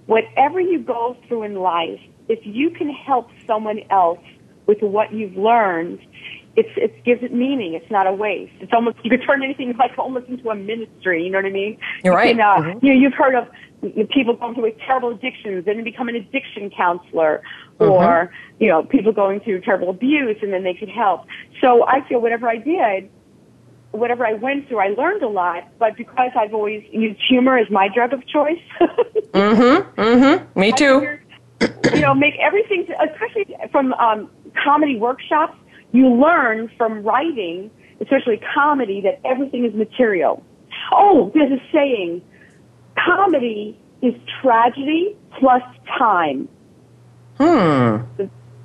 [0.06, 4.20] whatever you go through in life, if you can help someone else
[4.66, 6.00] with what you've learned,
[6.58, 7.76] it's it gives it meaning.
[7.76, 8.54] It's not a waste.
[8.60, 11.24] It's almost you could turn anything like almost into a ministry.
[11.24, 11.78] You know what I mean?
[12.04, 12.36] You're right.
[12.36, 12.86] You, can, uh, mm-hmm.
[12.86, 13.48] you know, you've heard of
[14.10, 17.44] people going through terrible addictions and become an addiction counselor,
[17.80, 17.92] mm-hmm.
[17.92, 21.28] or you know, people going through terrible abuse and then they could help.
[21.62, 23.12] So I feel whatever I did,
[23.92, 25.68] whatever I went through, I learned a lot.
[25.78, 28.58] But because I've always used humor as my drug of choice.
[28.82, 30.02] mm-hmm.
[30.02, 30.60] Mm-hmm.
[30.60, 31.02] Me too.
[31.02, 31.24] Figured,
[31.94, 34.32] you know, make everything, especially from um,
[34.64, 35.56] comedy workshops
[35.92, 37.72] you learn from writing,
[38.02, 40.44] especially comedy, that everything is material.
[40.92, 42.22] Oh, there's a saying,
[42.98, 45.64] comedy is tragedy plus
[45.98, 46.48] time.
[47.38, 47.98] Hmm.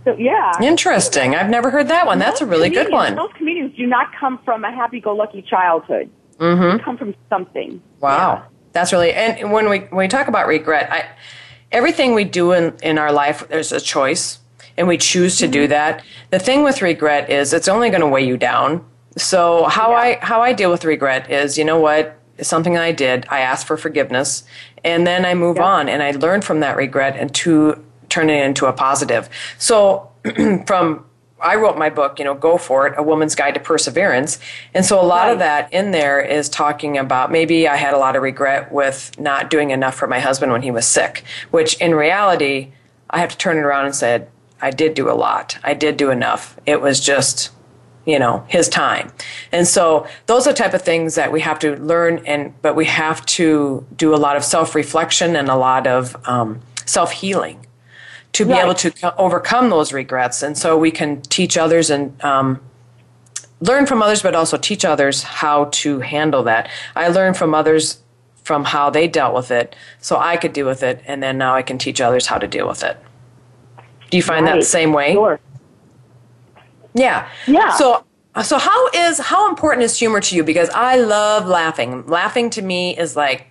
[0.04, 0.52] So, yeah.
[0.60, 1.34] Interesting.
[1.34, 2.18] I've never heard that one.
[2.18, 3.14] That's a really good one.
[3.14, 6.10] Most comedians do not come from a happy-go-lucky childhood.
[6.38, 6.76] Mm-hmm.
[6.76, 7.80] They come from something.
[8.00, 8.34] Wow.
[8.34, 8.44] Yeah.
[8.72, 11.08] That's really, and when we, when we talk about regret, I,
[11.70, 14.38] everything we do in, in our life, there's a choice
[14.76, 15.70] and we choose to do mm-hmm.
[15.70, 16.04] that.
[16.30, 18.84] The thing with regret is it's only going to weigh you down.
[19.16, 19.96] So how yeah.
[19.96, 22.18] I how I deal with regret is, you know what?
[22.38, 23.26] It's something I did.
[23.28, 24.44] I ask for forgiveness,
[24.84, 25.64] and then I move yeah.
[25.64, 29.28] on and I learn from that regret and to turn it into a positive.
[29.58, 30.10] So
[30.66, 31.04] from
[31.42, 34.38] I wrote my book, you know, Go For It, A Woman's Guide to Perseverance.
[34.74, 35.32] And so a lot right.
[35.32, 39.18] of that in there is talking about maybe I had a lot of regret with
[39.18, 42.72] not doing enough for my husband when he was sick, which in reality,
[43.10, 44.26] I have to turn it around and say,
[44.62, 45.58] I did do a lot.
[45.62, 46.58] I did do enough.
[46.64, 47.50] It was just,
[48.06, 49.12] you know, his time.
[49.50, 52.76] And so those are the type of things that we have to learn and but
[52.76, 57.66] we have to do a lot of self-reflection and a lot of um, self-healing
[58.32, 58.64] to be right.
[58.64, 60.42] able to overcome those regrets.
[60.42, 62.60] And so we can teach others and um,
[63.60, 66.70] learn from others, but also teach others how to handle that.
[66.96, 67.98] I learned from others
[68.42, 71.54] from how they dealt with it, so I could deal with it, and then now
[71.54, 72.96] I can teach others how to deal with it.
[74.12, 74.52] Do you find right.
[74.52, 75.14] that the same way?
[75.14, 75.40] Sure.
[76.92, 77.30] Yeah.
[77.46, 77.70] Yeah.
[77.70, 78.04] So
[78.42, 80.44] so how is how important is humor to you?
[80.44, 82.06] Because I love laughing.
[82.06, 83.50] Laughing to me is like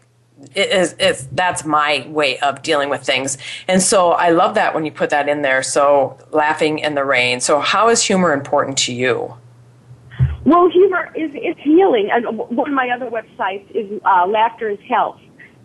[0.54, 3.39] it is it's that's my way of dealing with things.
[3.67, 5.63] And so I love that when you put that in there.
[5.63, 7.39] So laughing in the rain.
[7.39, 9.34] So how is humor important to you?
[10.45, 12.12] Well, humor is is healing.
[12.13, 15.19] And one of my other websites is uh, laughter is health.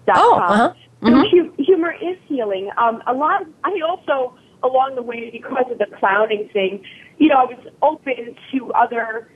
[0.08, 0.72] Oh, uh-huh.
[1.02, 1.52] Mm-hmm.
[1.56, 2.70] So humor is healing.
[2.78, 3.42] Um, a lot.
[3.42, 6.84] Of, I also along the way because of the clowning thing,
[7.18, 9.30] you know, I was open to other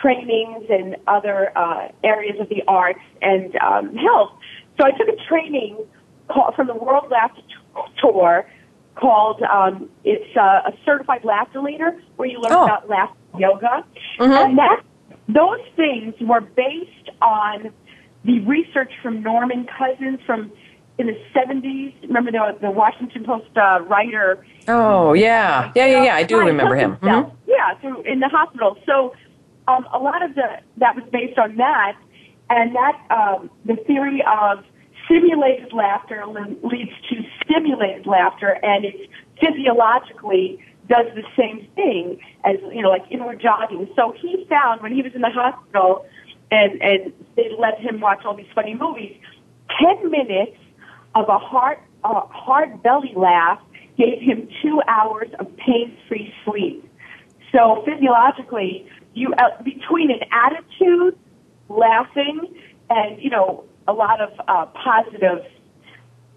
[0.00, 4.32] trainings and other uh, areas of the arts and um, health.
[4.78, 5.78] So I took a training
[6.28, 7.42] called, from the World Laughter
[8.00, 8.46] Tour
[8.94, 12.64] called um, it's uh, a certified laughter leader where you learn oh.
[12.64, 13.84] about laughter yoga,
[14.18, 14.32] mm-hmm.
[14.32, 14.82] and that
[15.28, 17.70] those things were based on
[18.24, 20.50] the research from Norman Cousins from
[20.98, 21.94] in the 70s.
[22.02, 24.44] Remember the, the Washington Post uh, writer?
[24.68, 25.72] Oh, yeah.
[25.74, 26.14] Yeah, yeah, yeah.
[26.16, 26.96] I do remember him.
[26.96, 27.34] Mm-hmm.
[27.46, 28.78] Yeah, so in the hospital.
[28.86, 29.14] So
[29.68, 31.96] um, a lot of the, that was based on that.
[32.48, 34.64] And that, um, the theory of
[35.08, 36.24] simulated laughter
[36.62, 43.02] leads to stimulated laughter, and it physiologically does the same thing as, you know, like
[43.10, 43.88] inward jogging.
[43.96, 46.06] So he found when he was in the hospital
[46.50, 49.16] and, and they let him watch all these funny movies,
[49.80, 50.56] 10 minutes
[51.16, 53.60] of a hard, a hard belly laugh
[53.96, 56.88] gave him two hours of pain-free sleep.
[57.52, 61.18] So physiologically, you uh, between an attitude,
[61.68, 62.54] laughing,
[62.90, 65.44] and you know a lot of uh, positive,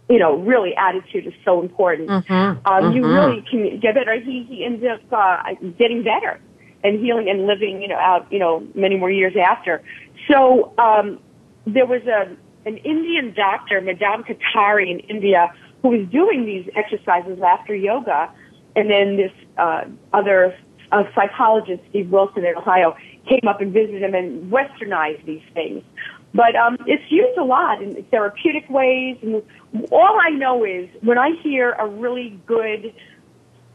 [0.09, 2.09] you know, really attitude is so important.
[2.09, 2.33] Mm-hmm.
[2.33, 2.95] Um, mm-hmm.
[2.95, 4.19] You really can get better.
[4.19, 6.39] He he ends up uh, getting better
[6.83, 9.83] and healing and living, you know, out you know many more years after.
[10.31, 11.19] So um,
[11.65, 12.35] there was a
[12.65, 18.30] an Indian doctor, Madan Kataria in India, who was doing these exercises after yoga,
[18.76, 20.56] and then this uh, other
[20.91, 22.95] a psychologist, Steve Wilson in Ohio,
[23.28, 25.84] came up and visited him and westernized these things.
[26.34, 29.17] But um, it's used a lot in therapeutic ways.
[29.22, 29.43] And
[29.91, 32.93] all I know is when I hear a really good,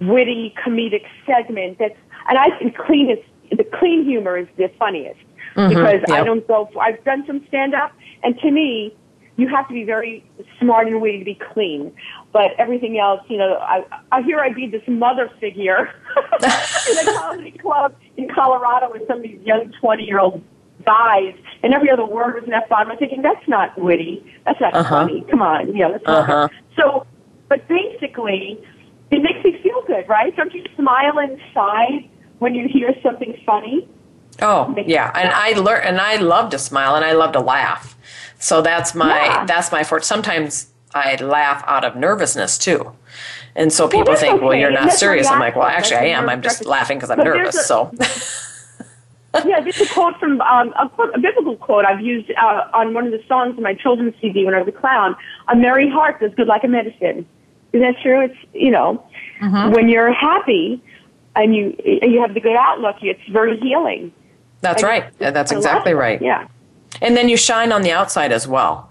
[0.00, 1.96] witty, comedic segment that's,
[2.28, 3.18] and I think clean is,
[3.56, 5.20] the clean humor is the funniest
[5.56, 6.68] Mhm, because I don't go.
[6.72, 7.92] For, I've done some stand up,
[8.24, 8.94] and to me,
[9.36, 10.24] you have to be very
[10.60, 11.92] smart and witty to be clean.
[12.32, 15.92] But everything else, you know, I, I hear I be this mother figure
[16.90, 20.42] in a comedy club in Colorado with some of these young twenty year old
[20.84, 22.90] guys, and every other word was an F bomb.
[22.90, 24.24] I'm thinking that's not witty.
[24.44, 25.06] That's not Uh-huh.
[25.06, 25.24] funny.
[25.30, 26.48] Come on, you know, that's Uh-huh.
[26.76, 27.06] so.
[27.48, 28.58] But basically,
[29.10, 30.34] it makes me feel good, right?
[30.34, 32.08] Don't you smile inside
[32.38, 33.86] when you hear something funny?
[34.42, 37.93] Oh, yeah, and I learn and I love to smile and I love to laugh.
[38.44, 39.44] So that's my Yeah.
[39.46, 40.04] that's my forte.
[40.04, 42.92] Sometimes I laugh out of nervousness too.
[43.56, 45.26] And so people that's think, well, you're not That's serious.
[45.28, 46.28] I'm like, well, actually, I am.
[46.28, 47.56] I'm just laughing because I'm But nervous.
[47.56, 47.90] a- So,
[49.46, 52.68] yeah, this is a quote from um, a, quote, a biblical quote I've used uh,
[52.72, 55.16] on one of the songs in my children's CD when I was a clown.
[55.48, 57.26] A merry heart does good like a medicine.
[57.72, 58.20] Is that true?
[58.26, 59.02] It's you know,
[59.42, 59.72] Mm-hmm.
[59.74, 60.80] when you're happy
[61.34, 64.12] and you you have the good outlook, it's very healing.
[64.60, 65.04] that's I- right.
[65.18, 66.20] That's exactly right.
[66.22, 66.46] Yeah.
[67.02, 68.90] And then you shine on the outside as well.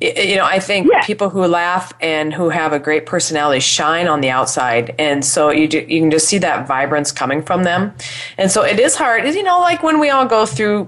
[0.00, 1.02] You know, I think Yeah.
[1.02, 5.50] people who laugh and who have a great personality shine on the outside, and so
[5.50, 7.92] you do, you can just see that vibrance coming from them.
[8.36, 10.86] And so it is hard, you know, like when we all go through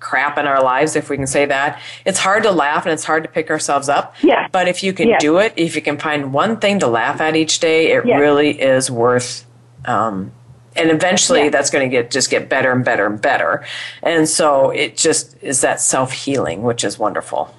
[0.00, 3.04] crap in our lives, if we can say that, it's hard to laugh and it's
[3.04, 4.14] hard to pick ourselves up.
[4.20, 4.48] Yeah.
[4.52, 5.18] But if you can Yeah.
[5.18, 8.18] do it, if you can find one thing to laugh at each day, it Yeah.
[8.18, 9.46] really is worth.
[9.86, 10.32] Um,
[10.76, 11.50] and eventually, Yeah.
[11.50, 13.64] that's going to get just get better and better and better.
[14.02, 17.54] And so it just is that self healing, which is wonderful.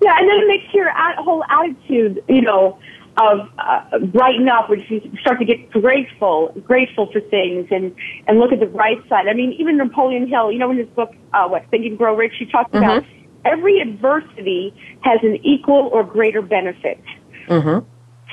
[0.00, 2.78] Yeah, and then it makes your at- whole attitude, you know,
[3.18, 7.94] of uh, brighten up, which you start to get grateful, grateful for things, and
[8.26, 9.28] and look at the bright side.
[9.28, 12.16] I mean, even Napoleon Hill, you know, in his book, uh, what Think and Grow
[12.16, 13.04] Rich, he talks about
[13.44, 17.00] every adversity has an equal or greater benefit.
[17.48, 17.84] Mm-hmm.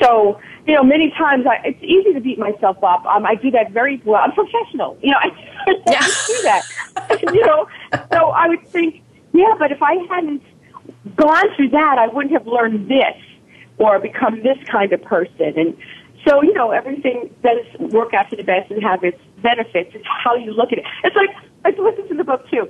[0.01, 3.05] So, you know, many times I, it's easy to beat myself up.
[3.05, 4.21] Um, I do that very well.
[4.23, 4.97] I'm professional.
[5.01, 5.29] You know, I,
[5.87, 6.01] Yeah.
[6.27, 6.63] do that.
[7.33, 7.67] you know,
[8.11, 9.01] so I would think,
[9.33, 10.41] yeah, but if I hadn't
[11.15, 13.15] gone through that, I wouldn't have learned this
[13.77, 15.53] or become this kind of person.
[15.57, 15.77] And
[16.25, 19.91] so, you know, everything does work out for the best and have its benefits.
[19.93, 20.85] It's how you look at it.
[21.03, 21.29] It's like,
[21.65, 22.67] I put this in the book too.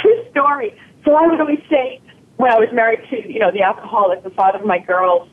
[0.00, 0.76] True story.
[1.04, 2.00] So I would always say,
[2.36, 5.28] when I was married to, you know, the alcoholic, the father of my girls,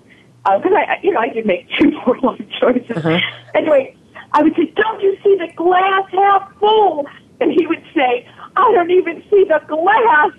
[0.49, 2.97] Uh, because I, I- you know, I did make two poor life choices.
[2.97, 3.19] Uh-huh.
[3.53, 3.95] Anyway,
[4.33, 7.05] I would say, "Don't you see the glass half full?"
[7.41, 10.31] And he would say, "I don't even see the glass."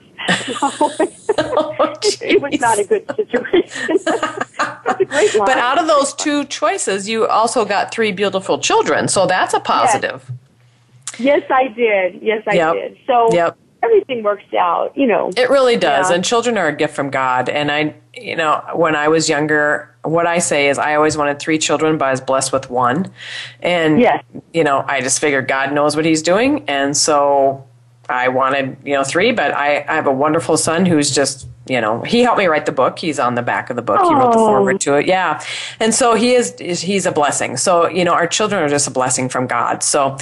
[0.46, 0.94] So,
[1.38, 3.88] oh, it was not a good situation.
[4.60, 5.30] A.
[5.38, 9.08] But out of those two choices, you also got three beautiful children.
[9.08, 10.30] So that's a positive.
[11.18, 12.20] yes, I did.
[12.22, 12.74] Yes, I Yep.
[12.74, 12.98] did.
[13.06, 13.56] So Yep.
[13.82, 14.96] everything works out.
[14.96, 15.30] You know.
[15.36, 16.10] It really does.
[16.10, 16.16] Yeah.
[16.16, 17.48] And children are a gift from God.
[17.48, 21.38] And I, you know, when I was younger, what I say is I always wanted
[21.38, 23.10] three children, but I was blessed with one.
[23.60, 24.24] And, Yes.
[24.52, 26.64] you know, I just figured God knows what he's doing.
[26.68, 27.64] And so
[28.08, 31.80] I wanted, you know, three, but I, I have a wonderful son who's just, you
[31.80, 32.98] know, he helped me write the book.
[32.98, 34.00] He's on the back of the book.
[34.02, 34.46] He wrote the Oh.
[34.46, 35.06] foreword to it.
[35.06, 35.40] Yeah.
[35.78, 37.56] And so he is, is- he's a blessing.
[37.56, 39.82] So, you know, our children are just a blessing from God.
[39.84, 40.16] So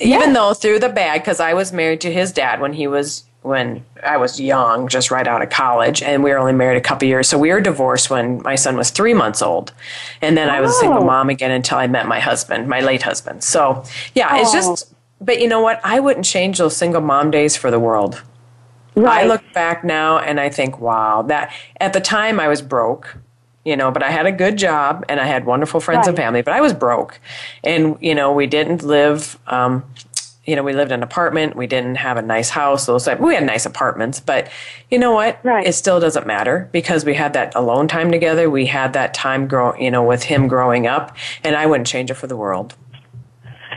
[0.00, 3.24] even though through the bad, because I was married to his dad when he was,
[3.42, 6.80] when I was young, just right out of college, and we were only married a
[6.80, 7.28] couple years.
[7.28, 9.72] So we were divorced when my son was three months old.
[10.20, 11.06] And then I was a single Oh.
[11.06, 13.44] mom again until I met my husband, my late husband.
[13.44, 14.54] So yeah, it's Oh.
[14.54, 15.80] just, but you know what?
[15.84, 18.22] I wouldn't change those single mom days for the world.
[18.96, 19.24] Right.
[19.24, 23.16] I look back now and I think, wow, that at the time I was broke,
[23.64, 26.42] you know, but I had a good job and I had wonderful friends and family,
[26.42, 27.20] but I was broke.
[27.62, 29.84] And, you know, we didn't live, um,
[30.48, 31.56] you know, we lived in an apartment.
[31.56, 32.86] We didn't have a nice house.
[32.86, 34.48] Those type, we had nice apartments, but
[34.90, 35.38] you know what?
[35.44, 35.66] Right.
[35.66, 38.48] It still doesn't matter because we had that alone time together.
[38.48, 42.10] We had that time grow, you know, with him growing up, and I wouldn't change
[42.10, 42.74] it for the world.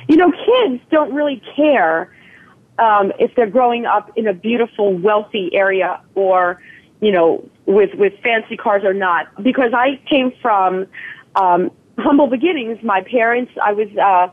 [0.08, 2.14] you know, kids don't really care
[2.80, 6.62] um, if they're growing up in a beautiful, wealthy area or,
[7.00, 9.28] you know, with with fancy cars or not.
[9.44, 10.88] Because I came from
[11.36, 12.80] um, humble beginnings.
[12.84, 14.28] My parents, I was uh,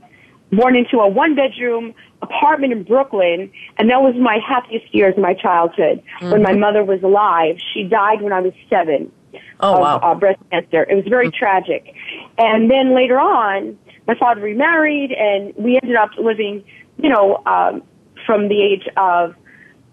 [0.56, 5.22] born into a one bedroom apartment in Brooklyn, and that was my happiest years of
[5.22, 6.02] my childhood.
[6.20, 9.12] When my mother was alive, she died when I was seven
[9.60, 9.96] Oh, of wow.
[10.02, 10.84] uh, breast cancer.
[10.88, 11.94] It was very tragic.
[12.38, 16.64] And then later on, my father remarried, and we ended up living,
[16.96, 17.82] you know, um,
[18.24, 19.34] from the age of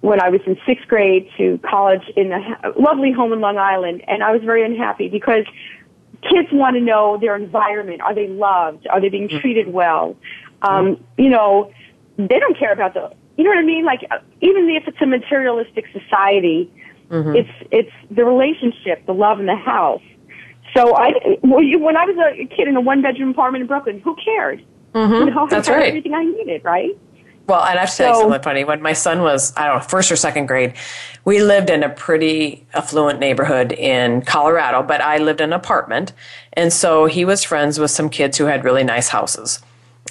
[0.01, 4.03] when I was in sixth grade to college in a lovely home in Long Island.
[4.07, 5.45] And I was very unhappy because
[6.21, 8.01] kids want to know their environment.
[8.01, 8.88] Are they loved?
[8.88, 10.15] Are they being treated well?
[10.61, 11.71] Um, you know,
[12.18, 13.86] they don't care about the, you know what I mean?
[13.86, 16.72] Like, uh, even if it's a materialistic society,
[17.09, 17.36] mm-hmm.
[17.36, 20.01] it's, it's the relationship, the love in the house.
[20.76, 21.11] So I,
[21.41, 24.63] when I was a kid in a one bedroom apartment in Brooklyn, who cared?
[24.93, 25.13] Mm-hmm.
[25.13, 25.88] You know, That's right.
[25.88, 26.97] Everything I needed, right?
[27.47, 28.63] Well, and I have to tell you something funny.
[28.63, 30.74] When my son was, I don't know, first or second grade,
[31.26, 36.11] we lived in a pretty affluent neighborhood in Colorado, but I lived in an apartment.
[36.53, 39.59] And so he was friends with some kids who had really nice houses.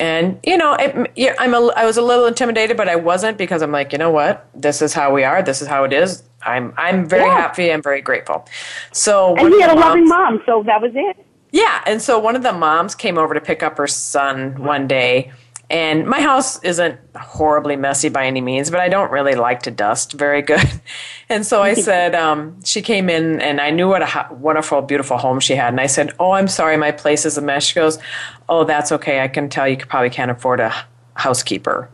[0.00, 3.38] And, you know, it, yeah, I'm a, I was a little intimidated, but I wasn't
[3.38, 4.48] because I'm like, you know what?
[4.54, 5.42] This is how we are.
[5.42, 6.24] This is how it is.
[6.42, 7.40] I'm, I'm very yeah.
[7.40, 7.72] happy.
[7.72, 8.46] I'm very grateful.
[8.92, 10.42] So, and he had a moms, loving mom.
[10.46, 11.24] So that was it.
[11.52, 11.82] Yeah.
[11.86, 15.32] And so one of the moms came over to pick up her son one day
[15.70, 19.70] and my house isn't horribly messy by any means, but I don't really like to
[19.70, 20.80] dust very good.
[21.30, 25.16] And so I said, um, she came in and I knew what a wonderful, beautiful
[25.16, 25.68] home she had.
[25.68, 27.64] And I said, Oh, I'm sorry, my place is a mess.
[27.64, 27.98] She goes,
[28.46, 29.20] Oh, that's okay.
[29.20, 30.74] I can tell you probably can't afford a
[31.14, 31.88] housekeeper.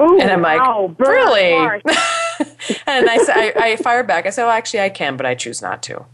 [0.00, 1.52] Ooh, and I'm like, wow, Really?
[2.86, 4.24] and I, I, I fired back.
[4.24, 6.06] I said, Well, actually, I can, but I choose not to.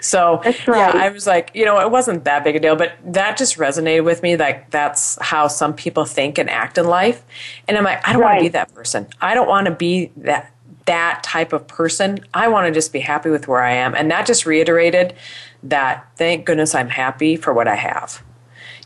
[0.00, 0.66] So right.
[0.68, 3.56] yeah, I was like, you know, it wasn't that big a deal, but that just
[3.56, 4.36] resonated with me.
[4.36, 7.24] Like that's how some people think and act in life.
[7.66, 8.34] And I'm like, I don't right.
[8.34, 9.08] want to be that person.
[9.20, 10.52] I don't want to be that
[10.86, 12.18] that type of person.
[12.32, 13.94] I want to just be happy with where I am.
[13.94, 15.14] And that just reiterated
[15.64, 18.22] that thank goodness I'm happy for what I have.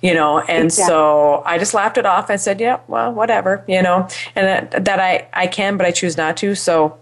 [0.00, 0.88] You know, and exactly.
[0.88, 4.84] so I just laughed it off I said, yeah, well, whatever, you know, and that,
[4.84, 6.56] that I, I can, but I choose not to.
[6.56, 6.98] So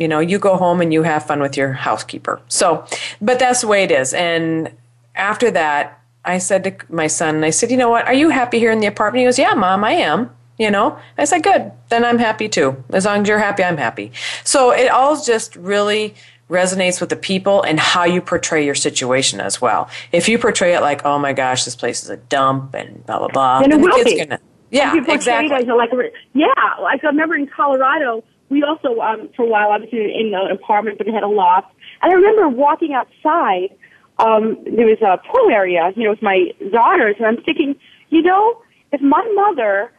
[0.00, 2.40] you know, you go home and you have fun with your housekeeper.
[2.48, 2.84] So,
[3.20, 4.14] but that's the way it is.
[4.14, 4.72] And
[5.14, 8.58] after that, I said to my son, I said, you know what, are you happy
[8.58, 9.20] here in the apartment?
[9.20, 10.34] He goes, yeah, mom, I am.
[10.58, 12.84] You know, I said, good, then I'm happy too.
[12.90, 14.12] As long as you're happy, I'm happy.
[14.44, 16.14] So it all just really
[16.50, 19.88] resonates with the people and how you portray your situation as well.
[20.12, 23.20] If you portray it like, oh my gosh, this place is a dump and blah,
[23.20, 24.40] blah, blah, then, then the kid's gonna,
[24.70, 25.64] yeah, exactly.
[25.64, 25.90] Like,
[26.34, 26.46] yeah,
[26.82, 30.34] like I remember in Colorado, we also, um, for a while, I was in, in
[30.34, 31.72] an apartment, but it had a loft.
[32.02, 33.70] And I remember walking outside.
[34.18, 37.74] Um, there was a pool area, you know, with my daughters, and I'm thinking,
[38.10, 38.60] you know,
[38.92, 39.90] if my mother,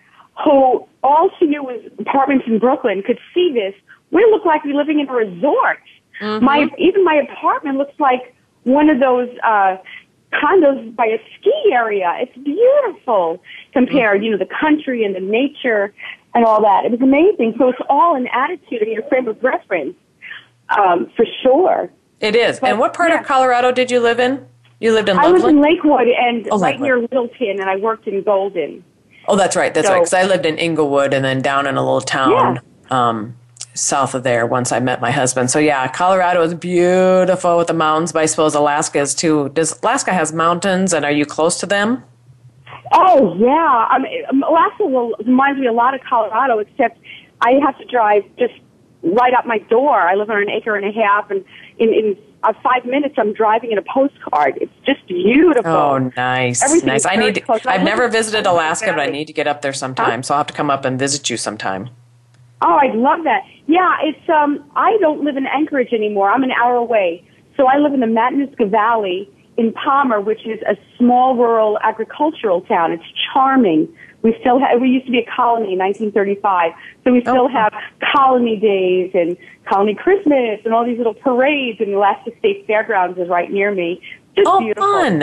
[0.43, 3.73] who all she knew was apartments in Brooklyn, could see this,
[4.11, 5.79] we look like we're living in a resort.
[6.21, 6.45] Mm-hmm.
[6.45, 9.77] My even my apartment looks like one of those uh,
[10.33, 12.13] condos by a ski area.
[12.19, 13.41] It's beautiful
[13.73, 14.25] compared, mm-hmm.
[14.25, 15.93] you know, the country and the nature
[16.33, 16.85] and all that.
[16.85, 17.55] It was amazing.
[17.57, 19.95] So it's all an attitude and your frame of reference,
[20.69, 21.89] um, for sure.
[22.19, 22.59] It is.
[22.59, 23.19] But, and what part yeah.
[23.19, 24.45] of Colorado did you live in?
[24.79, 25.29] You lived in Lakewood.
[25.29, 26.81] I was in Lakewood and oh, right Lakewood.
[26.81, 28.83] near Littleton, and I worked in Golden.
[29.27, 29.73] Oh, that's right.
[29.73, 29.99] That's so, right.
[29.99, 32.59] Because I lived in Englewood and then down in a little town
[32.89, 33.09] yeah.
[33.09, 33.35] um,
[33.73, 35.51] south of there once I met my husband.
[35.51, 39.49] So yeah, Colorado is beautiful with the mountains, but I suppose Alaska is too.
[39.49, 42.03] Does Alaska has mountains, and are you close to them?
[42.91, 46.99] Oh yeah, I mean, Alaska will, reminds me a lot of Colorado, except
[47.41, 48.53] I have to drive just
[49.03, 49.97] right up my door.
[49.97, 51.43] I live on an acre and a half, and
[51.79, 54.57] in in uh, five minutes I'm driving in a postcard.
[54.59, 55.71] It's just beautiful.
[55.71, 57.05] Oh, nice, Everything nice.
[57.05, 57.35] I need.
[57.35, 60.19] To, I've never visited Alaska, but I need to get up there sometime.
[60.19, 60.23] Huh?
[60.23, 61.89] So I'll have to come up and visit you sometime.
[62.61, 63.43] Oh, I'd love that.
[63.67, 64.69] Yeah, it's um.
[64.75, 66.29] I don't live in Anchorage anymore.
[66.29, 67.23] I'm an hour away,
[67.55, 69.29] so I live in the Matanuska Valley
[69.61, 72.91] in Palmer, which is a small rural agricultural town.
[72.91, 73.87] It's charming.
[74.23, 76.71] We still have, we used to be a colony in 1935,
[77.03, 77.47] so we still oh.
[77.47, 77.73] have
[78.13, 83.19] colony days and colony Christmas and all these little parades and the Alaska State Fairgrounds
[83.19, 84.01] is right near me.
[84.35, 84.83] Just oh, beautiful.
[84.83, 85.19] fun.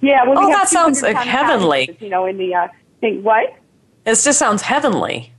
[0.00, 1.86] Yeah, well, oh, that sounds like heavenly.
[1.86, 2.68] Houses, you know, in the uh,
[3.00, 3.54] thing, what?
[4.06, 5.32] It just sounds heavenly.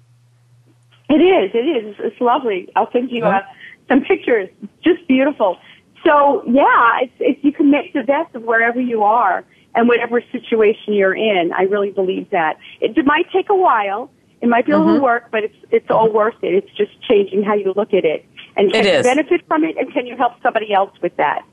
[1.09, 1.51] It is.
[1.53, 1.95] It is.
[1.99, 2.69] It's lovely.
[2.75, 3.41] I'll send you uh,
[3.87, 4.49] some pictures.
[4.83, 5.57] Just beautiful.
[6.05, 9.43] So yeah, it's, it's, you can make the best of wherever you are
[9.73, 11.51] and whatever situation you're in.
[11.53, 12.57] I really believe that.
[12.79, 14.11] It, it might take a while.
[14.41, 14.85] It might be a mm-hmm.
[14.85, 16.53] little work, but it's, it's all worth it.
[16.53, 18.25] It's just changing how you look at it.
[18.55, 21.43] And can you benefit from it and can you help somebody else with that?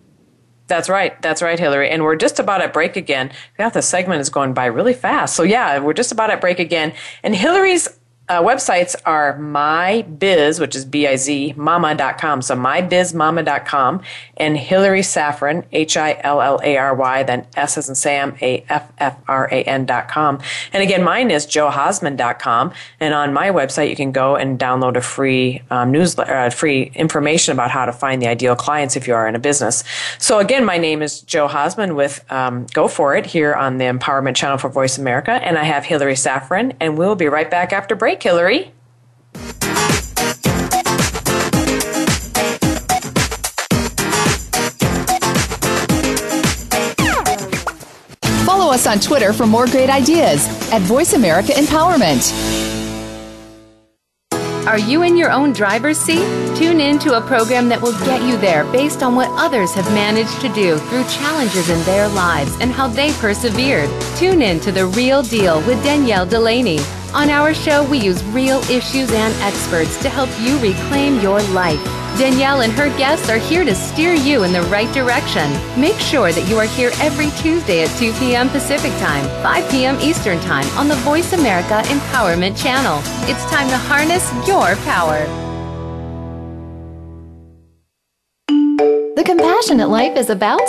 [0.66, 1.20] That's right.
[1.22, 1.90] That's right, Hillary.
[1.90, 3.32] And we're just about at break again.
[3.58, 5.34] Yeah, the segment is going by really fast.
[5.34, 6.94] So yeah, we're just about at break again.
[7.22, 7.88] And Hillary's
[8.32, 12.40] uh, websites are mybiz, which is B-I-Z, mama.com.
[12.40, 14.00] So mybizmama.com
[14.38, 20.40] and Hillary Saffran, H-I-L-L-A-R-Y, then S as in Sam, A-F-F-R-A-N dot com.
[20.72, 22.72] And again, mine is joehausman.com.
[23.00, 26.90] And on my website, you can go and download a free um, newsletter, uh, free
[26.94, 29.84] information about how to find the ideal clients if you are in a business.
[30.16, 33.84] So again, my name is Joe Hausman with um, Go For It here on the
[33.84, 35.32] Empowerment Channel for Voice America.
[35.32, 38.21] And I have Hillary Saffran, and we'll be right back after break.
[38.22, 38.72] Hillary.
[48.72, 52.32] us on Twitter for more great ideas at Voice America Empowerment.
[54.66, 56.24] Are you in your own driver's seat?
[56.56, 59.86] Tune in to a program that will get you there based on what others have
[59.92, 63.90] managed to do through challenges in their lives and how they persevered.
[64.16, 66.78] Tune in to The Real Deal with Danielle Delaney.
[67.14, 71.82] On our show, we use real issues and experts to help you reclaim your life.
[72.18, 75.50] Danielle and her guests are here to steer you in the right direction.
[75.78, 78.48] Make sure that you are here every Tuesday at 2 p.m.
[78.48, 79.98] Pacific Time, 5 p.m.
[80.00, 82.98] Eastern Time on the Voice America Empowerment Channel.
[83.28, 85.26] It's time to harness your power.
[89.16, 90.66] The Compassionate Life is about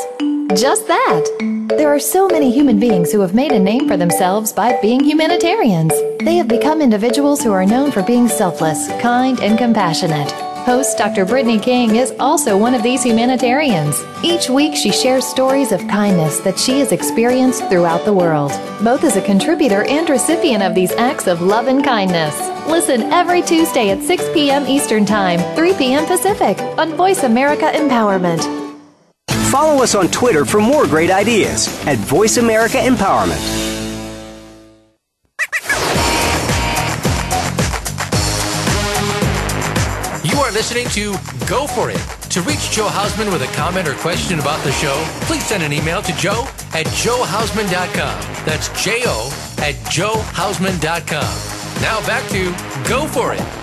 [0.55, 1.62] just that.
[1.77, 5.03] There are so many human beings who have made a name for themselves by being
[5.03, 5.91] humanitarians.
[6.19, 10.31] They have become individuals who are known for being selfless, kind, and compassionate.
[10.65, 11.25] Host Dr.
[11.25, 14.01] Brittany King is also one of these humanitarians.
[14.23, 18.51] Each week, she shares stories of kindness that she has experienced throughout the world,
[18.83, 22.37] both as a contributor and recipient of these acts of love and kindness.
[22.67, 24.67] Listen every Tuesday at 6 p.m.
[24.67, 26.05] Eastern Time, 3 p.m.
[26.05, 28.62] Pacific on Voice America Empowerment.
[29.53, 33.37] Follow us on Twitter for more great ideas at Voice America Empowerment.
[40.25, 41.11] You are listening to
[41.47, 41.97] Go For It.
[42.31, 44.95] To reach Joe Hausman with a comment or question about the show,
[45.27, 48.45] please send an email to joe at joehausman.com.
[48.45, 49.27] That's J O
[49.59, 51.81] at joehausman.com.
[51.83, 52.45] Now back to
[52.89, 53.62] Go For It.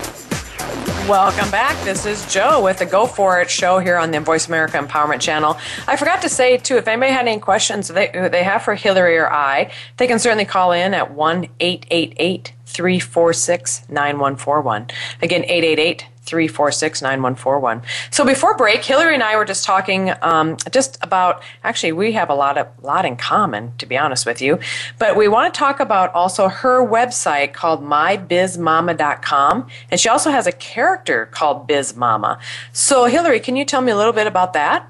[1.11, 1.75] Welcome back.
[1.83, 5.19] This is Joe with the Go For It show here on the Voice America Empowerment
[5.19, 5.57] Channel.
[5.85, 9.17] I forgot to say, too, if anybody had any questions they, they have for Hillary
[9.17, 14.87] or I, they can certainly call in at 1 888 346 9141.
[15.21, 17.81] Again, 888 346 9141.
[18.09, 22.29] So before break, Hillary and I were just talking um, just about, actually, we have
[22.29, 24.57] a lot, of, lot in common, to be honest with you.
[24.97, 29.67] But we want to talk about also her website called mybizmama.com.
[29.91, 32.39] And she also has a character called Biz Mama.
[32.71, 34.89] So, Hillary, can you tell me a little bit about that?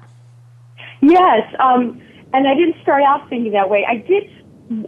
[1.00, 1.52] Yes.
[1.58, 2.00] Um,
[2.32, 3.84] and I didn't start out thinking that way.
[3.88, 4.30] I did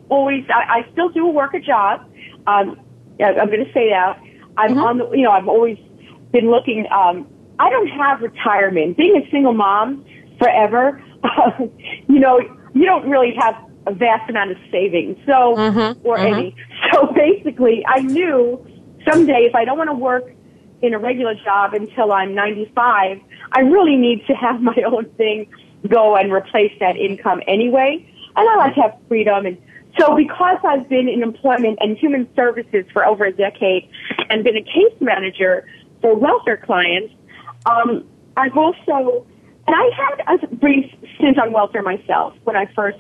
[0.09, 2.09] always, I, I still do work a job.
[2.47, 2.79] Um,
[3.19, 4.21] I'm going to say that.
[4.57, 4.81] I'm mm-hmm.
[4.81, 5.79] on the, you know, I'm always
[6.35, 6.85] been looking.
[6.91, 7.27] Um,
[7.59, 8.99] I don't have retirement.
[8.99, 10.05] Being a single mom
[10.39, 11.51] forever, uh,
[12.09, 12.39] you know,
[12.75, 13.55] you don't really have
[13.87, 16.35] a vast amount of savings, so mm-hmm, or mm-hmm.
[16.35, 16.57] any.
[16.93, 18.65] So basically, I knew
[19.11, 20.31] someday if I don't want to work
[20.83, 23.21] in a regular job until I'm 95,
[23.53, 25.49] I really need to have my own thing
[25.89, 28.07] go and replace that income anyway.
[28.37, 29.59] And I like to have freedom and
[29.99, 33.89] so because I've been in employment and human services for over a decade
[34.29, 35.67] and been a case manager
[36.05, 37.15] for welfare clients.
[37.65, 38.05] Um,
[38.37, 39.27] I've also,
[39.67, 42.99] and I had a brief stint on welfare myself when I first,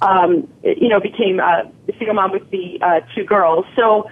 [0.00, 3.64] um, you know, became a single mom with the uh, two girls.
[3.74, 4.08] So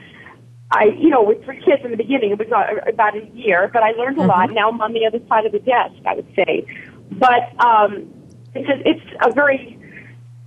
[0.72, 2.48] I, you know, with three kids in the beginning, it was
[2.88, 4.30] about a year, but I learned a mm-hmm.
[4.30, 4.50] lot.
[4.50, 6.66] Now I'm on the other side of the desk, I would say.
[7.12, 8.12] But um,
[8.56, 9.73] it's a, it's a very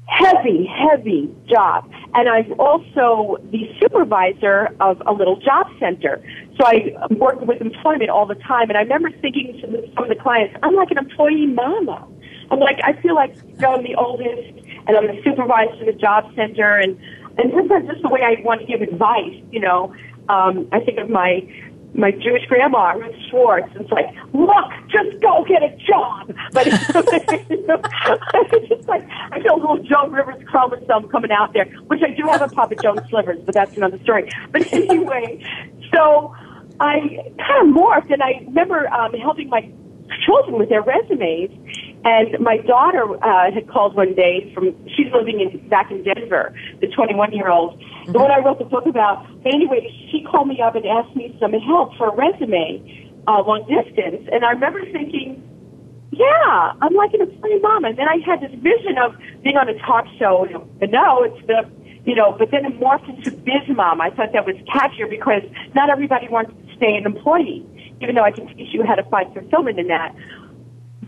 [0.08, 1.90] heavy, heavy job.
[2.14, 6.24] And I'm also the supervisor of a little job center.
[6.58, 8.70] So I work with employment all the time.
[8.70, 12.08] And I remember thinking to some of the clients, I'm like an employee mama.
[12.50, 15.86] I'm like, I feel like you know, I'm the oldest and I'm the supervisor of
[15.86, 16.78] the job center.
[16.78, 16.98] And,
[17.38, 19.94] and sometimes just the way I want to give advice, you know,
[20.30, 21.48] um, I think of my
[21.94, 23.70] my Jewish grandma, Ruth Schwartz.
[23.76, 26.34] It's like, look, just go get a job.
[26.52, 26.68] But
[28.48, 32.12] it's just like, I feel a little Joan Rivers chromosome coming out there, which I
[32.12, 34.30] do have a Papa Jones slivers, but that's another story.
[34.52, 35.44] But anyway,
[35.94, 36.36] so
[36.80, 37.00] I
[37.38, 39.70] kind of morphed, and I remember um, helping my
[40.26, 41.52] children with their resumes.
[42.04, 46.54] And my daughter uh, had called one day from, she's living in, back in Denver,
[46.80, 47.80] the 21 year old.
[47.80, 48.12] Mm-hmm.
[48.14, 49.26] The one I wrote the book about.
[49.46, 53.66] Anyway, she called me up and asked me some help for a resume, uh, long
[53.68, 54.28] distance.
[54.32, 55.44] And I remember thinking,
[56.12, 57.84] yeah, I'm like an employee mom.
[57.84, 60.48] And then I had this vision of being on a talk show.
[60.80, 61.70] But no, it's the,
[62.06, 64.00] you know, but then it morphed into biz mom.
[64.00, 65.44] I thought that was catchier because
[65.76, 67.66] not everybody wants to stay an employee
[68.02, 70.16] even though I can teach you how to find fulfillment in that.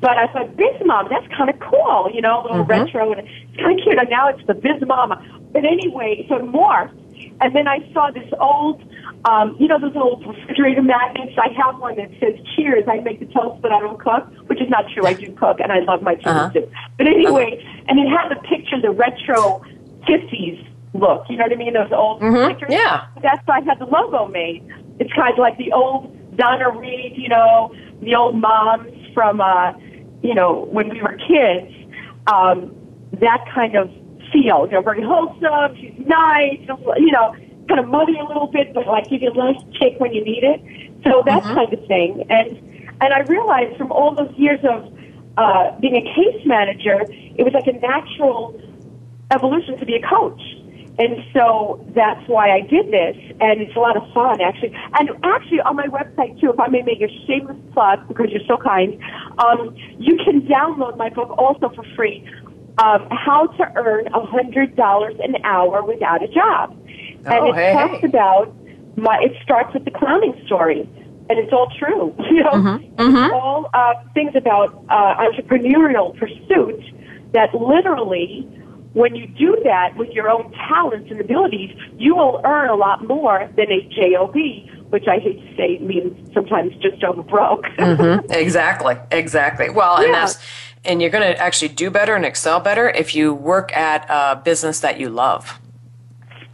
[0.02, 2.72] But I thought, Biz Mom, that's kind of cool, you know, a little mm-hmm.
[2.72, 3.97] retro, and it's kind of cute.
[3.97, 5.24] And now it's the Biz Mama.
[5.52, 6.95] But anyway, so it morphed.
[7.41, 8.82] And then I saw this old,
[9.26, 11.34] um, you know, those old refrigerator magnets.
[11.38, 14.62] I have one that says "Cheers." I make the toast, but I don't cook, which
[14.62, 15.06] is not true.
[15.06, 16.64] I do cook, and I love my tiramisu.
[16.64, 16.88] Uh-huh.
[16.97, 17.86] But anyway, uh-huh.
[17.88, 19.62] and it had the picture, the retro
[20.08, 21.26] '50s look.
[21.30, 21.74] You know what I mean?
[21.74, 22.52] Those old mm-hmm.
[22.52, 22.70] pictures.
[22.72, 23.06] Yeah.
[23.22, 24.68] That's why I had the logo made.
[25.00, 29.74] It's kind of like the old Donna Reed, you know, the old moms from, uh,
[30.22, 31.74] you know, when we were kids,
[32.28, 32.76] um,
[33.20, 33.89] that kind of
[34.32, 34.65] feel.
[34.65, 35.76] You know, very wholesome.
[35.76, 36.59] She's nice.
[36.97, 37.36] You know,
[37.67, 40.24] kind of muddy a little bit, but like give you a nice kick when you
[40.24, 40.61] need it.
[41.03, 41.55] So that mm-hmm.
[41.55, 42.26] kind of thing.
[42.30, 42.57] And
[43.01, 44.91] and I realized from all those years of
[45.38, 48.59] uh, being a case manager, it was like a natural
[49.32, 50.41] evolution to be a coach.
[51.00, 54.76] And so that's why I did this, and it's a lot of fun, actually.
[55.00, 58.45] And actually, on my website, too, if I may make a shameless plug, because you're
[58.45, 59.02] so kind,
[59.39, 62.28] um, you can download my book also for free,
[62.84, 66.76] um, How to Earn a $100 an Hour Without a Job.
[67.26, 68.08] Oh, and it hey, talks hey.
[68.08, 68.54] about,
[68.97, 70.82] my, it starts with the clowning story
[71.30, 72.14] and it's all true.
[72.30, 73.02] You know, mm-hmm.
[73.02, 73.34] Mm-hmm.
[73.34, 76.82] all uh, things about uh, entrepreneurial pursuit
[77.34, 78.47] that literally,
[78.93, 83.07] when you do that with your own talents and abilities, you will earn a lot
[83.07, 84.35] more than a job,
[84.89, 87.63] which I hate to say means sometimes just over broke.
[87.77, 88.31] mm-hmm.
[88.31, 89.69] Exactly, exactly.
[89.69, 90.05] Well, yeah.
[90.05, 90.37] and that's
[90.85, 94.41] and you're going to actually do better and excel better if you work at a
[94.41, 95.59] business that you love.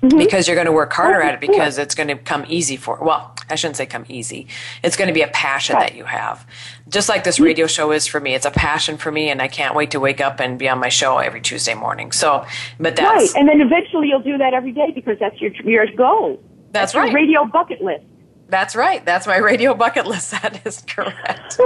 [0.01, 0.17] Mm-hmm.
[0.17, 2.99] Because you're going to work harder at it because it's going to come easy for
[3.01, 4.47] well I shouldn't say come easy.
[4.83, 5.89] It's going to be a passion right.
[5.89, 6.47] that you have.
[6.89, 8.35] Just like this radio show is for me.
[8.35, 10.79] It's a passion for me and I can't wait to wake up and be on
[10.79, 12.11] my show every Tuesday morning.
[12.11, 12.45] So,
[12.79, 13.33] but that's.
[13.33, 13.39] Right.
[13.39, 16.41] And then eventually you'll do that every day because that's your, your goal.
[16.71, 17.13] That's, that's right.
[17.13, 18.05] radio bucket list.
[18.47, 19.03] That's right.
[19.05, 20.31] That's my radio bucket list.
[20.41, 21.59] That is correct.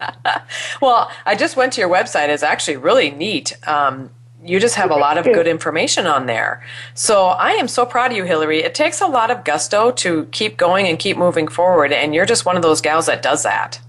[0.80, 2.28] well, I just went to your website.
[2.28, 3.56] It's actually really neat.
[3.68, 4.10] Um,
[4.46, 6.62] you just have a lot of good information on there.
[6.94, 8.62] So I am so proud of you, Hillary.
[8.62, 12.26] It takes a lot of gusto to keep going and keep moving forward, and you're
[12.26, 13.80] just one of those gals that does that.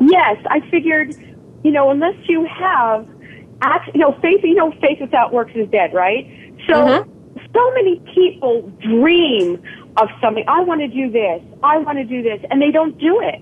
[0.00, 1.14] Yes, I figured,
[1.62, 3.06] you know, unless you have,
[3.60, 6.26] act, you know, faith, you know, faith without works is dead, right?
[6.66, 7.46] So, mm-hmm.
[7.54, 9.62] so many people dream
[9.96, 10.44] of something.
[10.48, 11.42] I want to do this.
[11.62, 13.40] I want to do this, and they don't do it.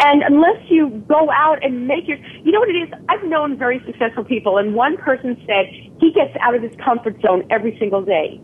[0.00, 2.88] And unless you go out and make your, you know what it is?
[3.08, 5.66] I've known very successful people, and one person said
[6.00, 8.40] he gets out of his comfort zone every single day.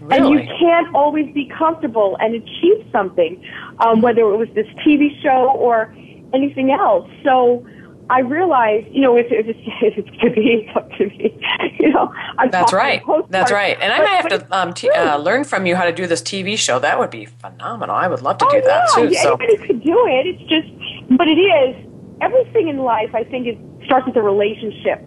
[0.00, 0.16] Really?
[0.16, 3.42] And you can't always be comfortable and achieve something,
[3.80, 5.94] um, whether it was this TV show or
[6.34, 7.08] anything else.
[7.24, 7.66] So
[8.10, 11.38] I realized, you know, if, if it's if it's to be it's up to me,
[11.80, 13.02] you know, I'm that's right.
[13.28, 13.76] That's right.
[13.80, 16.22] And I might have to um, t- uh, learn from you how to do this
[16.22, 16.78] TV show.
[16.78, 17.94] That would be phenomenal.
[17.94, 19.08] I would love to do oh, that too.
[19.08, 20.26] Yeah, so anybody could do it.
[20.26, 21.76] It's just, but it is
[22.20, 23.14] everything in life.
[23.14, 25.04] I think it starts with a relationship.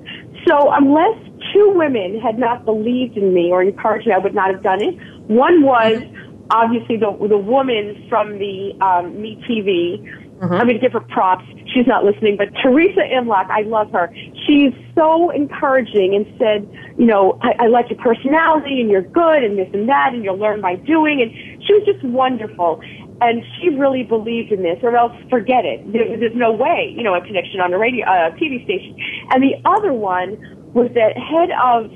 [0.47, 1.18] So unless
[1.54, 4.82] two women had not believed in me or encouraged me, I would not have done
[4.82, 4.95] it.
[5.28, 6.47] One was mm-hmm.
[6.52, 10.54] obviously the the woman from the um, Me TV Mm-hmm.
[10.54, 11.46] I'm going to give her props.
[11.72, 14.12] She's not listening, but Teresa Imlach, I love her.
[14.48, 16.68] She's so encouraging and said,
[16.98, 20.24] you know, I, I like your personality and you're good and this and that and
[20.24, 21.22] you'll learn by doing.
[21.22, 21.32] And
[21.64, 22.82] she was just wonderful.
[23.22, 25.86] And she really believed in this, or else forget it.
[25.94, 28.98] There, there's no way, you know, a connection on a radio, uh, TV station.
[29.30, 30.42] And the other one
[30.74, 31.92] was that head of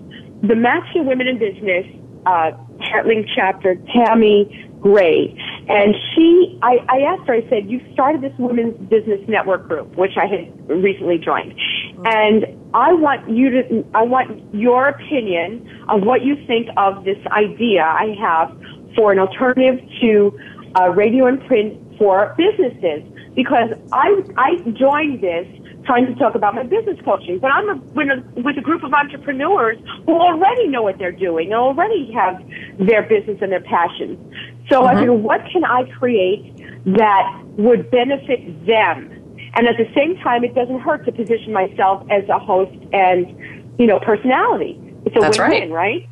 [0.47, 1.87] the Master Women in Business,
[2.27, 2.51] uh,
[2.91, 5.35] Hartling chapter, Tammy Gray.
[5.67, 9.95] And she, I, I asked her, I said, you started this women's business network group,
[9.95, 11.53] which I had recently joined.
[12.05, 17.17] And I want you to, I want your opinion of what you think of this
[17.31, 18.55] idea I have
[18.95, 20.39] for an alternative to
[20.79, 23.03] uh, radio and print for businesses.
[23.35, 25.47] Because I, I joined this
[25.85, 27.39] trying to talk about my business coaching.
[27.39, 31.11] But I'm a, with, a, with a group of entrepreneurs who already know what they're
[31.11, 32.41] doing and already have
[32.79, 34.17] their business and their passions.
[34.69, 34.97] So mm-hmm.
[34.97, 39.11] I figured, what can I create that would benefit them?
[39.55, 43.73] And at the same time, it doesn't hurt to position myself as a host and,
[43.79, 44.81] you know, personality.
[45.05, 46.01] It's a That's win-win, right?
[46.01, 46.09] right?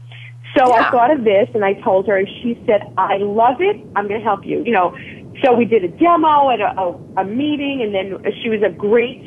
[0.58, 0.88] So yeah.
[0.88, 3.76] I thought of this and I told her and she said, I love it.
[3.96, 4.64] I'm going to help you.
[4.64, 4.96] You know,
[5.44, 8.70] so we did a demo at a, a, a meeting and then she was a
[8.70, 9.24] great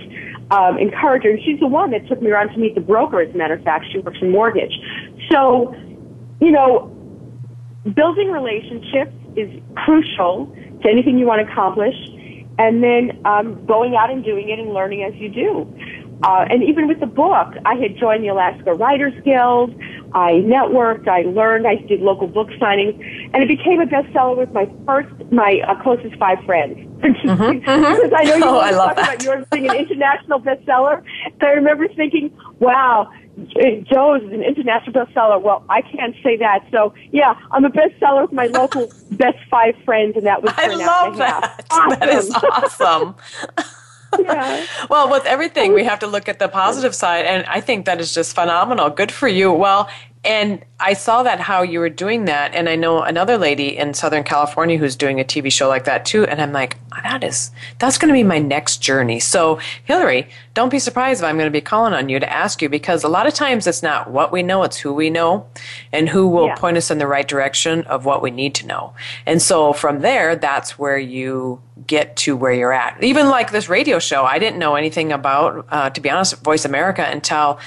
[0.51, 1.31] um, encourager.
[1.31, 3.55] And she's the one that took me around to meet the broker, as a matter
[3.55, 3.87] of fact.
[3.93, 4.73] She works in mortgage.
[5.31, 5.75] So,
[6.41, 6.93] you know,
[7.95, 10.47] building relationships is crucial
[10.83, 11.95] to anything you want to accomplish.
[12.59, 15.67] And then um, going out and doing it and learning as you do.
[16.23, 19.75] Uh, and even with the book, I had joined the Alaska Writers Guild.
[20.14, 21.09] I networked.
[21.09, 21.67] I learned.
[21.67, 22.99] I did local book signings,
[23.35, 26.83] and it became a bestseller with my first, my uh, closest five friends.
[26.97, 28.03] Mm-hmm, mm-hmm.
[28.03, 31.03] because I know you oh, want to talk about yours being an international bestseller.
[31.41, 36.64] I remember thinking, "Wow, Joe's is an international bestseller." Well, I can't say that.
[36.73, 40.69] So yeah, I'm a bestseller with my local best five friends, and that was I
[40.69, 41.67] love that.
[41.71, 41.99] Awesome.
[42.01, 43.14] That is awesome.
[44.19, 44.65] Yeah.
[44.91, 48.01] Well, with everything, we have to look at the positive side, and I think that
[48.01, 48.91] is just phenomenal.
[48.91, 49.53] Good for you.
[49.53, 49.89] Well,
[50.27, 53.95] and I saw that how you were doing that, and I know another lady in
[53.95, 56.24] Southern California who's doing a TV show like that too.
[56.27, 59.20] And I'm like, that is that's going to be my next journey.
[59.20, 62.61] So Hillary, don't be surprised if I'm going to be calling on you to ask
[62.61, 65.47] you because a lot of times it's not what we know, it's who we know,
[65.93, 66.57] and who will Yeah.
[66.57, 68.93] point us in the right direction of what we need to know.
[69.24, 73.03] And so from there, that's where you get to where you're at.
[73.03, 76.64] Even like this radio show, I didn't know anything about, uh, to be honest, Voice
[76.64, 77.59] America until.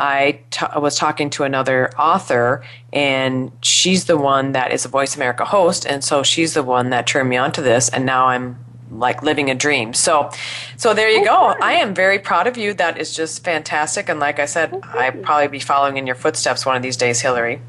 [0.00, 5.14] I t- was talking to another author, and she's the one that is a Voice
[5.14, 8.28] America host, and so she's the one that turned me on to this, and now
[8.28, 8.56] I'm
[8.90, 9.92] like living a dream.
[9.92, 10.30] So,
[10.78, 11.54] so there you oh, go.
[11.62, 12.72] I am very proud of you.
[12.72, 16.16] That is just fantastic, and like I said, oh, I probably be following in your
[16.16, 17.60] footsteps one of these days, Hillary.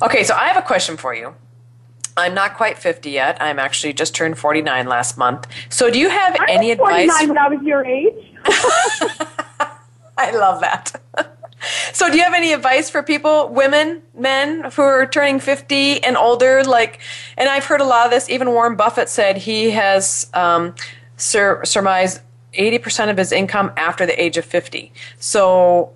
[0.00, 1.34] Okay, so I have a question for you.
[2.16, 3.36] I'm not quite 50 yet.
[3.42, 5.48] I'm actually just turned 49 last month.
[5.70, 7.28] So, do you have I any was 49 advice?
[7.28, 8.36] when I was your age.
[10.16, 11.32] I love that.
[11.92, 16.16] so, do you have any advice for people, women, men who are turning 50 and
[16.16, 16.62] older?
[16.64, 17.00] Like,
[17.36, 18.28] and I've heard a lot of this.
[18.30, 20.74] Even Warren Buffett said he has um,
[21.16, 22.20] sur- surmised
[22.54, 24.92] 80% of his income after the age of 50.
[25.18, 25.92] So,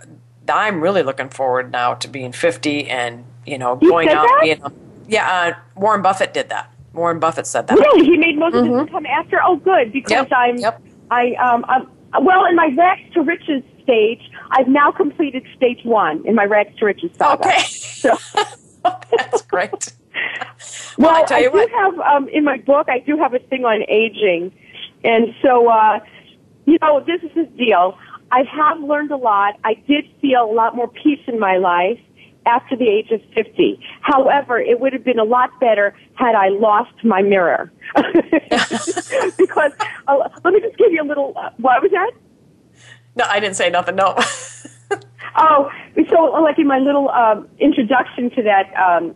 [0.48, 4.22] I'm really looking forward now to being 50 and, you know, You going out.
[4.26, 4.40] that?
[4.42, 4.62] Being,
[5.08, 6.72] yeah, uh, Warren Buffett did that.
[6.94, 7.78] Warren Buffett said that.
[7.78, 9.40] Really, he made most of his income after.
[9.42, 10.56] Oh, good, because Yep, I'm.
[10.58, 10.82] yep.
[11.10, 11.64] I um.
[11.68, 11.86] I'm,
[12.24, 16.76] well, in my rags to riches stage, I've now completed stage one in my rags
[16.78, 17.48] to riches saga.
[17.48, 17.62] Okay.
[17.98, 18.16] So,
[18.84, 19.70] That's great.
[20.98, 21.70] well, I tell you do what.
[21.70, 22.88] have um in my book.
[22.88, 24.52] I do have a thing on aging,
[25.02, 25.98] and so uh,
[26.64, 27.98] you know, this is the deal.
[28.30, 29.54] I have learned a lot.
[29.64, 31.98] I did feel a lot more peace in my life
[32.46, 33.80] after the age of 50.
[34.00, 37.72] However, it would have been a lot better had I lost my mirror.
[39.38, 39.72] because,
[40.08, 42.12] uh, let me just give you a little, uh, what was that?
[43.16, 43.96] No, I didn't say nothing.
[43.96, 44.16] No.
[45.40, 45.70] Oh,
[46.10, 49.14] so like in my little um, introduction to that um,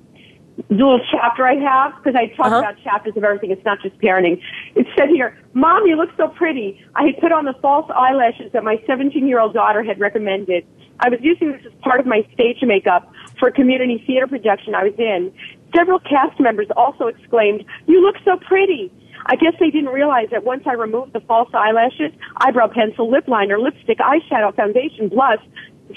[0.71, 2.59] little chapter I have, because I talk Uh-huh.
[2.59, 3.51] about chapters of everything.
[3.51, 4.41] It's not just parenting.
[4.77, 8.53] It said here, "Mom, you look so pretty." I had put on the false eyelashes
[8.53, 10.65] that my 17-year-old daughter had recommended.
[11.01, 14.77] I was using this as part of my stage makeup for a community theater production
[14.77, 15.33] I was in.
[15.75, 18.93] Several cast members also exclaimed, "You look so pretty."
[19.27, 23.29] I guess they didn't realize that once I removed the false eyelashes, eyebrow pencil, lip
[23.29, 25.41] liner, lipstick, eyeshadow, foundation, blush,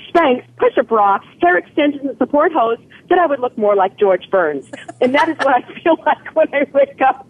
[0.09, 4.29] Spanx, push-up bra, hair extensions, and support hose, that I would look more like George
[4.29, 4.69] Burns.
[5.01, 7.27] And that is what I feel like when I wake up.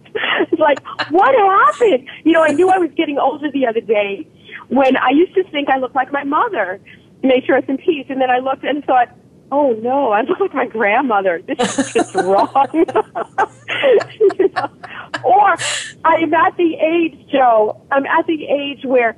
[0.51, 0.79] It's like,
[1.11, 2.07] what happened?
[2.23, 4.27] You know, I knew I was getting older the other day
[4.69, 6.79] when I used to think I looked like my mother.
[7.21, 8.05] May she rest in peace.
[8.09, 9.09] And then I looked and thought,
[9.55, 11.41] oh no, I look like my grandmother.
[11.47, 12.67] This is just wrong.
[12.73, 12.85] You
[14.53, 14.69] know?
[15.23, 15.55] Or
[16.03, 19.15] I'm at the age, Joe, I'm at the age where,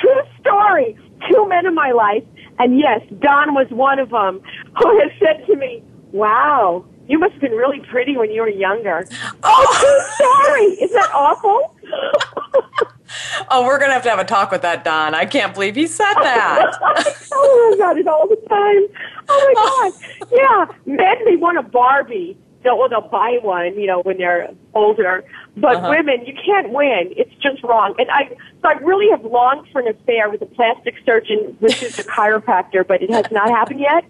[0.00, 0.96] true story,
[1.28, 2.22] two men in my life,
[2.60, 4.40] and yes, Don was one of them,
[4.78, 5.82] who has said to me,
[6.12, 9.04] wow, you must have been really pretty when you were younger.
[9.42, 10.64] Oh, story.
[10.84, 11.74] Is that awful?
[13.50, 15.14] oh, we're gonna have to have a talk with that Don.
[15.14, 16.78] I can't believe he said that.
[17.32, 18.86] oh, I got it all the time.
[19.28, 19.92] Oh my god.
[20.32, 22.38] Yeah, men they want a Barbie.
[22.62, 25.24] They'll, they'll buy one, you know, when they're older.
[25.56, 25.88] But Uh-huh.
[25.90, 27.12] women, you can't win.
[27.16, 27.94] It's just wrong.
[27.98, 28.28] And I,
[28.62, 32.04] so I really have longed for an affair with a plastic surgeon, which is a
[32.04, 34.04] chiropractor, but it has not happened yet.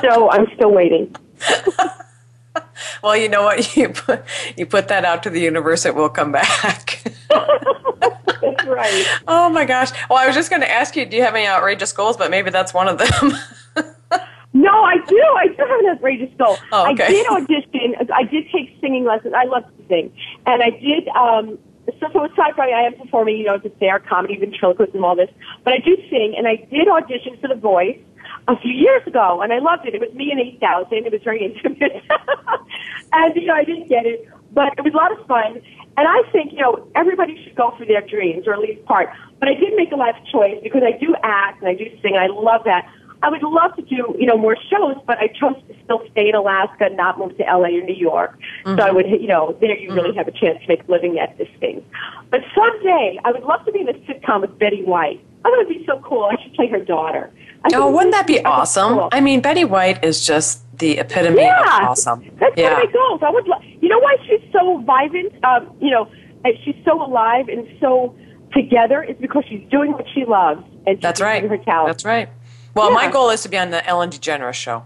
[0.00, 1.14] So I'm still waiting.
[3.02, 3.76] Well, you know what?
[3.76, 4.24] You put
[4.56, 7.02] you put that out to the universe, it will come back.
[7.30, 9.06] That's right.
[9.28, 9.90] oh my gosh.
[10.10, 12.16] Well, I was just going to ask you, do you have any outrageous goals?
[12.16, 13.32] But maybe that's one of them.
[14.54, 15.16] No, I do.
[15.38, 16.58] I do have an outrageous goal.
[16.72, 17.04] Oh, okay.
[17.04, 17.94] I did audition.
[18.14, 19.32] I did take singing lessons.
[19.34, 20.12] I love to sing,
[20.44, 21.08] and I did.
[21.08, 21.58] um
[22.00, 25.04] so, so aside from I am performing, you know, it's a fair comedy, ventriloquism, and
[25.04, 25.30] all this,
[25.64, 27.98] but I do sing, and I did audition for The Voice
[28.48, 29.94] a few years ago, and I loved it.
[29.94, 31.06] It was me and eight thousand.
[31.06, 32.02] It was very intimate,
[33.12, 35.62] and you know, I didn't get it, but it was a lot of fun.
[35.96, 39.10] And I think you know everybody should go for their dreams, or at least part.
[39.38, 42.14] But I did make a life choice because I do act and I do sing.
[42.14, 42.88] And I love that.
[43.22, 46.28] I would love to do, you know, more shows, but I chose to still stay
[46.28, 48.36] in Alaska and not move to LA or New York.
[48.64, 48.96] So I mm-hmm.
[48.96, 50.18] would, you know, there you really mm-hmm.
[50.18, 51.84] have a chance to make a living at this thing.
[52.30, 55.20] But someday, I would love to be in a sitcom with Betty White.
[55.44, 56.24] Oh, I thought would be so cool.
[56.24, 57.30] I should play her daughter.
[57.64, 58.94] I oh, wouldn't that be I think it's awesome?
[58.94, 59.08] cool.
[59.12, 62.28] I mean, Betty White is just the epitome yeah, of awesome.
[62.40, 62.72] That's yeah.
[62.72, 63.20] one of my goals.
[63.24, 63.46] I would.
[63.46, 65.32] Lo- you know why she's so vibrant?
[65.44, 66.10] Um, you know,
[66.64, 68.14] she's so alive and so
[68.52, 71.42] together is because she's doing what she loves and she's That's right.
[71.42, 71.88] her talent.
[71.88, 72.28] That's right.
[72.74, 74.84] Well, my goal is to be on the Ellen DeGeneres show.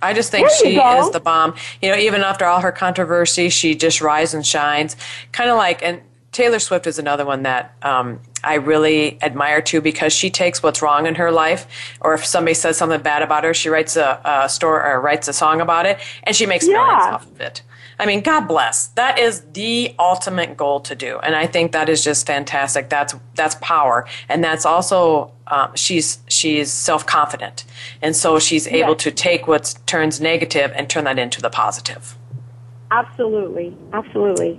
[0.00, 1.00] I just think she go.
[1.00, 1.54] is the bomb.
[1.82, 4.96] You know, even after all her controversy, she just rises and shines.
[5.32, 6.00] Kind of like, and
[6.32, 10.80] Taylor Swift is another one that um, I really admire too because she takes what's
[10.80, 11.66] wrong in her life,
[12.00, 15.28] or if somebody says something bad about her, she writes a, a store or writes
[15.28, 16.74] a song about it, and she makes Yeah.
[16.74, 17.62] millions off of it.
[18.00, 18.86] I mean, God bless.
[18.88, 22.88] That is the ultimate goal to do, and I think that is just fantastic.
[22.88, 27.64] That's that's power, and that's also um, she's she's self confident,
[28.00, 32.16] and so she's able to take what turns negative and turn that into the positive.
[32.90, 34.58] Absolutely, absolutely.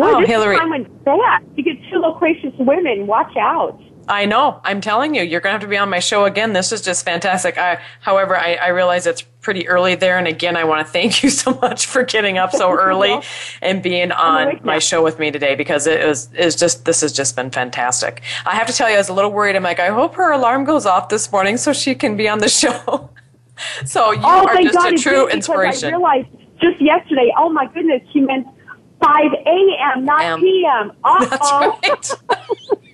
[0.00, 0.58] Well, Oh, Hillary.
[0.58, 1.44] time went fast.
[1.56, 3.06] You get two loquacious women.
[3.06, 3.80] Watch out.
[4.08, 4.60] I know.
[4.64, 6.52] I'm telling you, you're going to have to be on my show again.
[6.52, 7.58] This is just fantastic.
[7.58, 11.22] I, however, I, I realize it's pretty early there, and again, I want to thank
[11.22, 13.20] you so much for getting up so early
[13.62, 17.12] and being on my show with me today because it is, is just this has
[17.12, 18.22] just been fantastic.
[18.46, 19.54] I have to tell you, I was a little worried.
[19.54, 22.38] I'm like, I hope her alarm goes off this morning so she can be on
[22.38, 23.10] the show.
[23.84, 25.88] so you oh, are just God a true inspiration.
[25.88, 26.28] I realized
[26.60, 27.32] just yesterday.
[27.38, 28.46] Oh my goodness, she meant
[29.02, 30.04] 5 a.m.
[30.04, 30.92] not p.m.
[31.04, 32.10] That's right.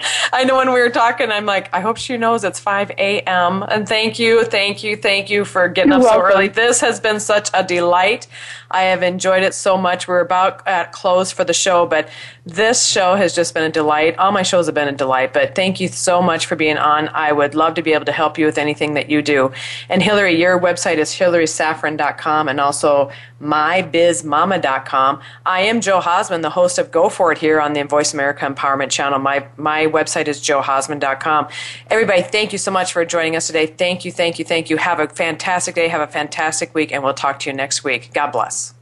[0.32, 3.64] I know when we were talking, I'm like, I hope she knows it's 5 a.m.
[3.68, 6.48] And thank you, thank you, thank you for getting You're up so early.
[6.48, 8.26] This has been such a delight.
[8.70, 10.06] I have enjoyed it so much.
[10.06, 12.08] We're about at close for the show, but
[12.46, 14.16] this show has just been a delight.
[14.18, 17.08] All my shows have been a delight, but thank you so much for being on.
[17.08, 19.52] I would love to be able to help you with anything that you do.
[19.88, 23.10] And Hillary, your website is hillarysaffran.com and also
[23.42, 25.20] mybizmama.com.
[25.46, 28.46] I am Joe Hausman, the host of Go For It here on the Voice America
[28.46, 29.18] Empowerment Channel.
[29.18, 31.48] My, my website is joehausman.com.
[31.90, 33.66] Everybody, thank you so much for joining us today.
[33.66, 34.76] Thank you, thank you, thank you.
[34.76, 35.88] Have a fantastic day.
[35.88, 38.12] Have a fantastic week, and we'll talk to you next week.
[38.12, 38.74] God bless.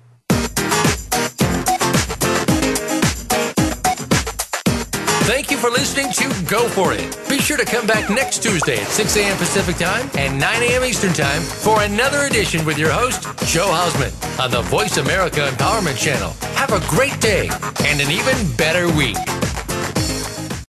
[5.29, 7.19] Thank you for listening to Go For It.
[7.29, 9.37] Be sure to come back next Tuesday at 6 a.m.
[9.37, 10.85] Pacific Time and 9 a.m.
[10.85, 15.97] Eastern Time for another edition with your host, Joe Hausman, on the Voice America Empowerment
[15.97, 16.31] Channel.
[16.55, 17.49] Have a great day
[17.85, 19.17] and an even better week.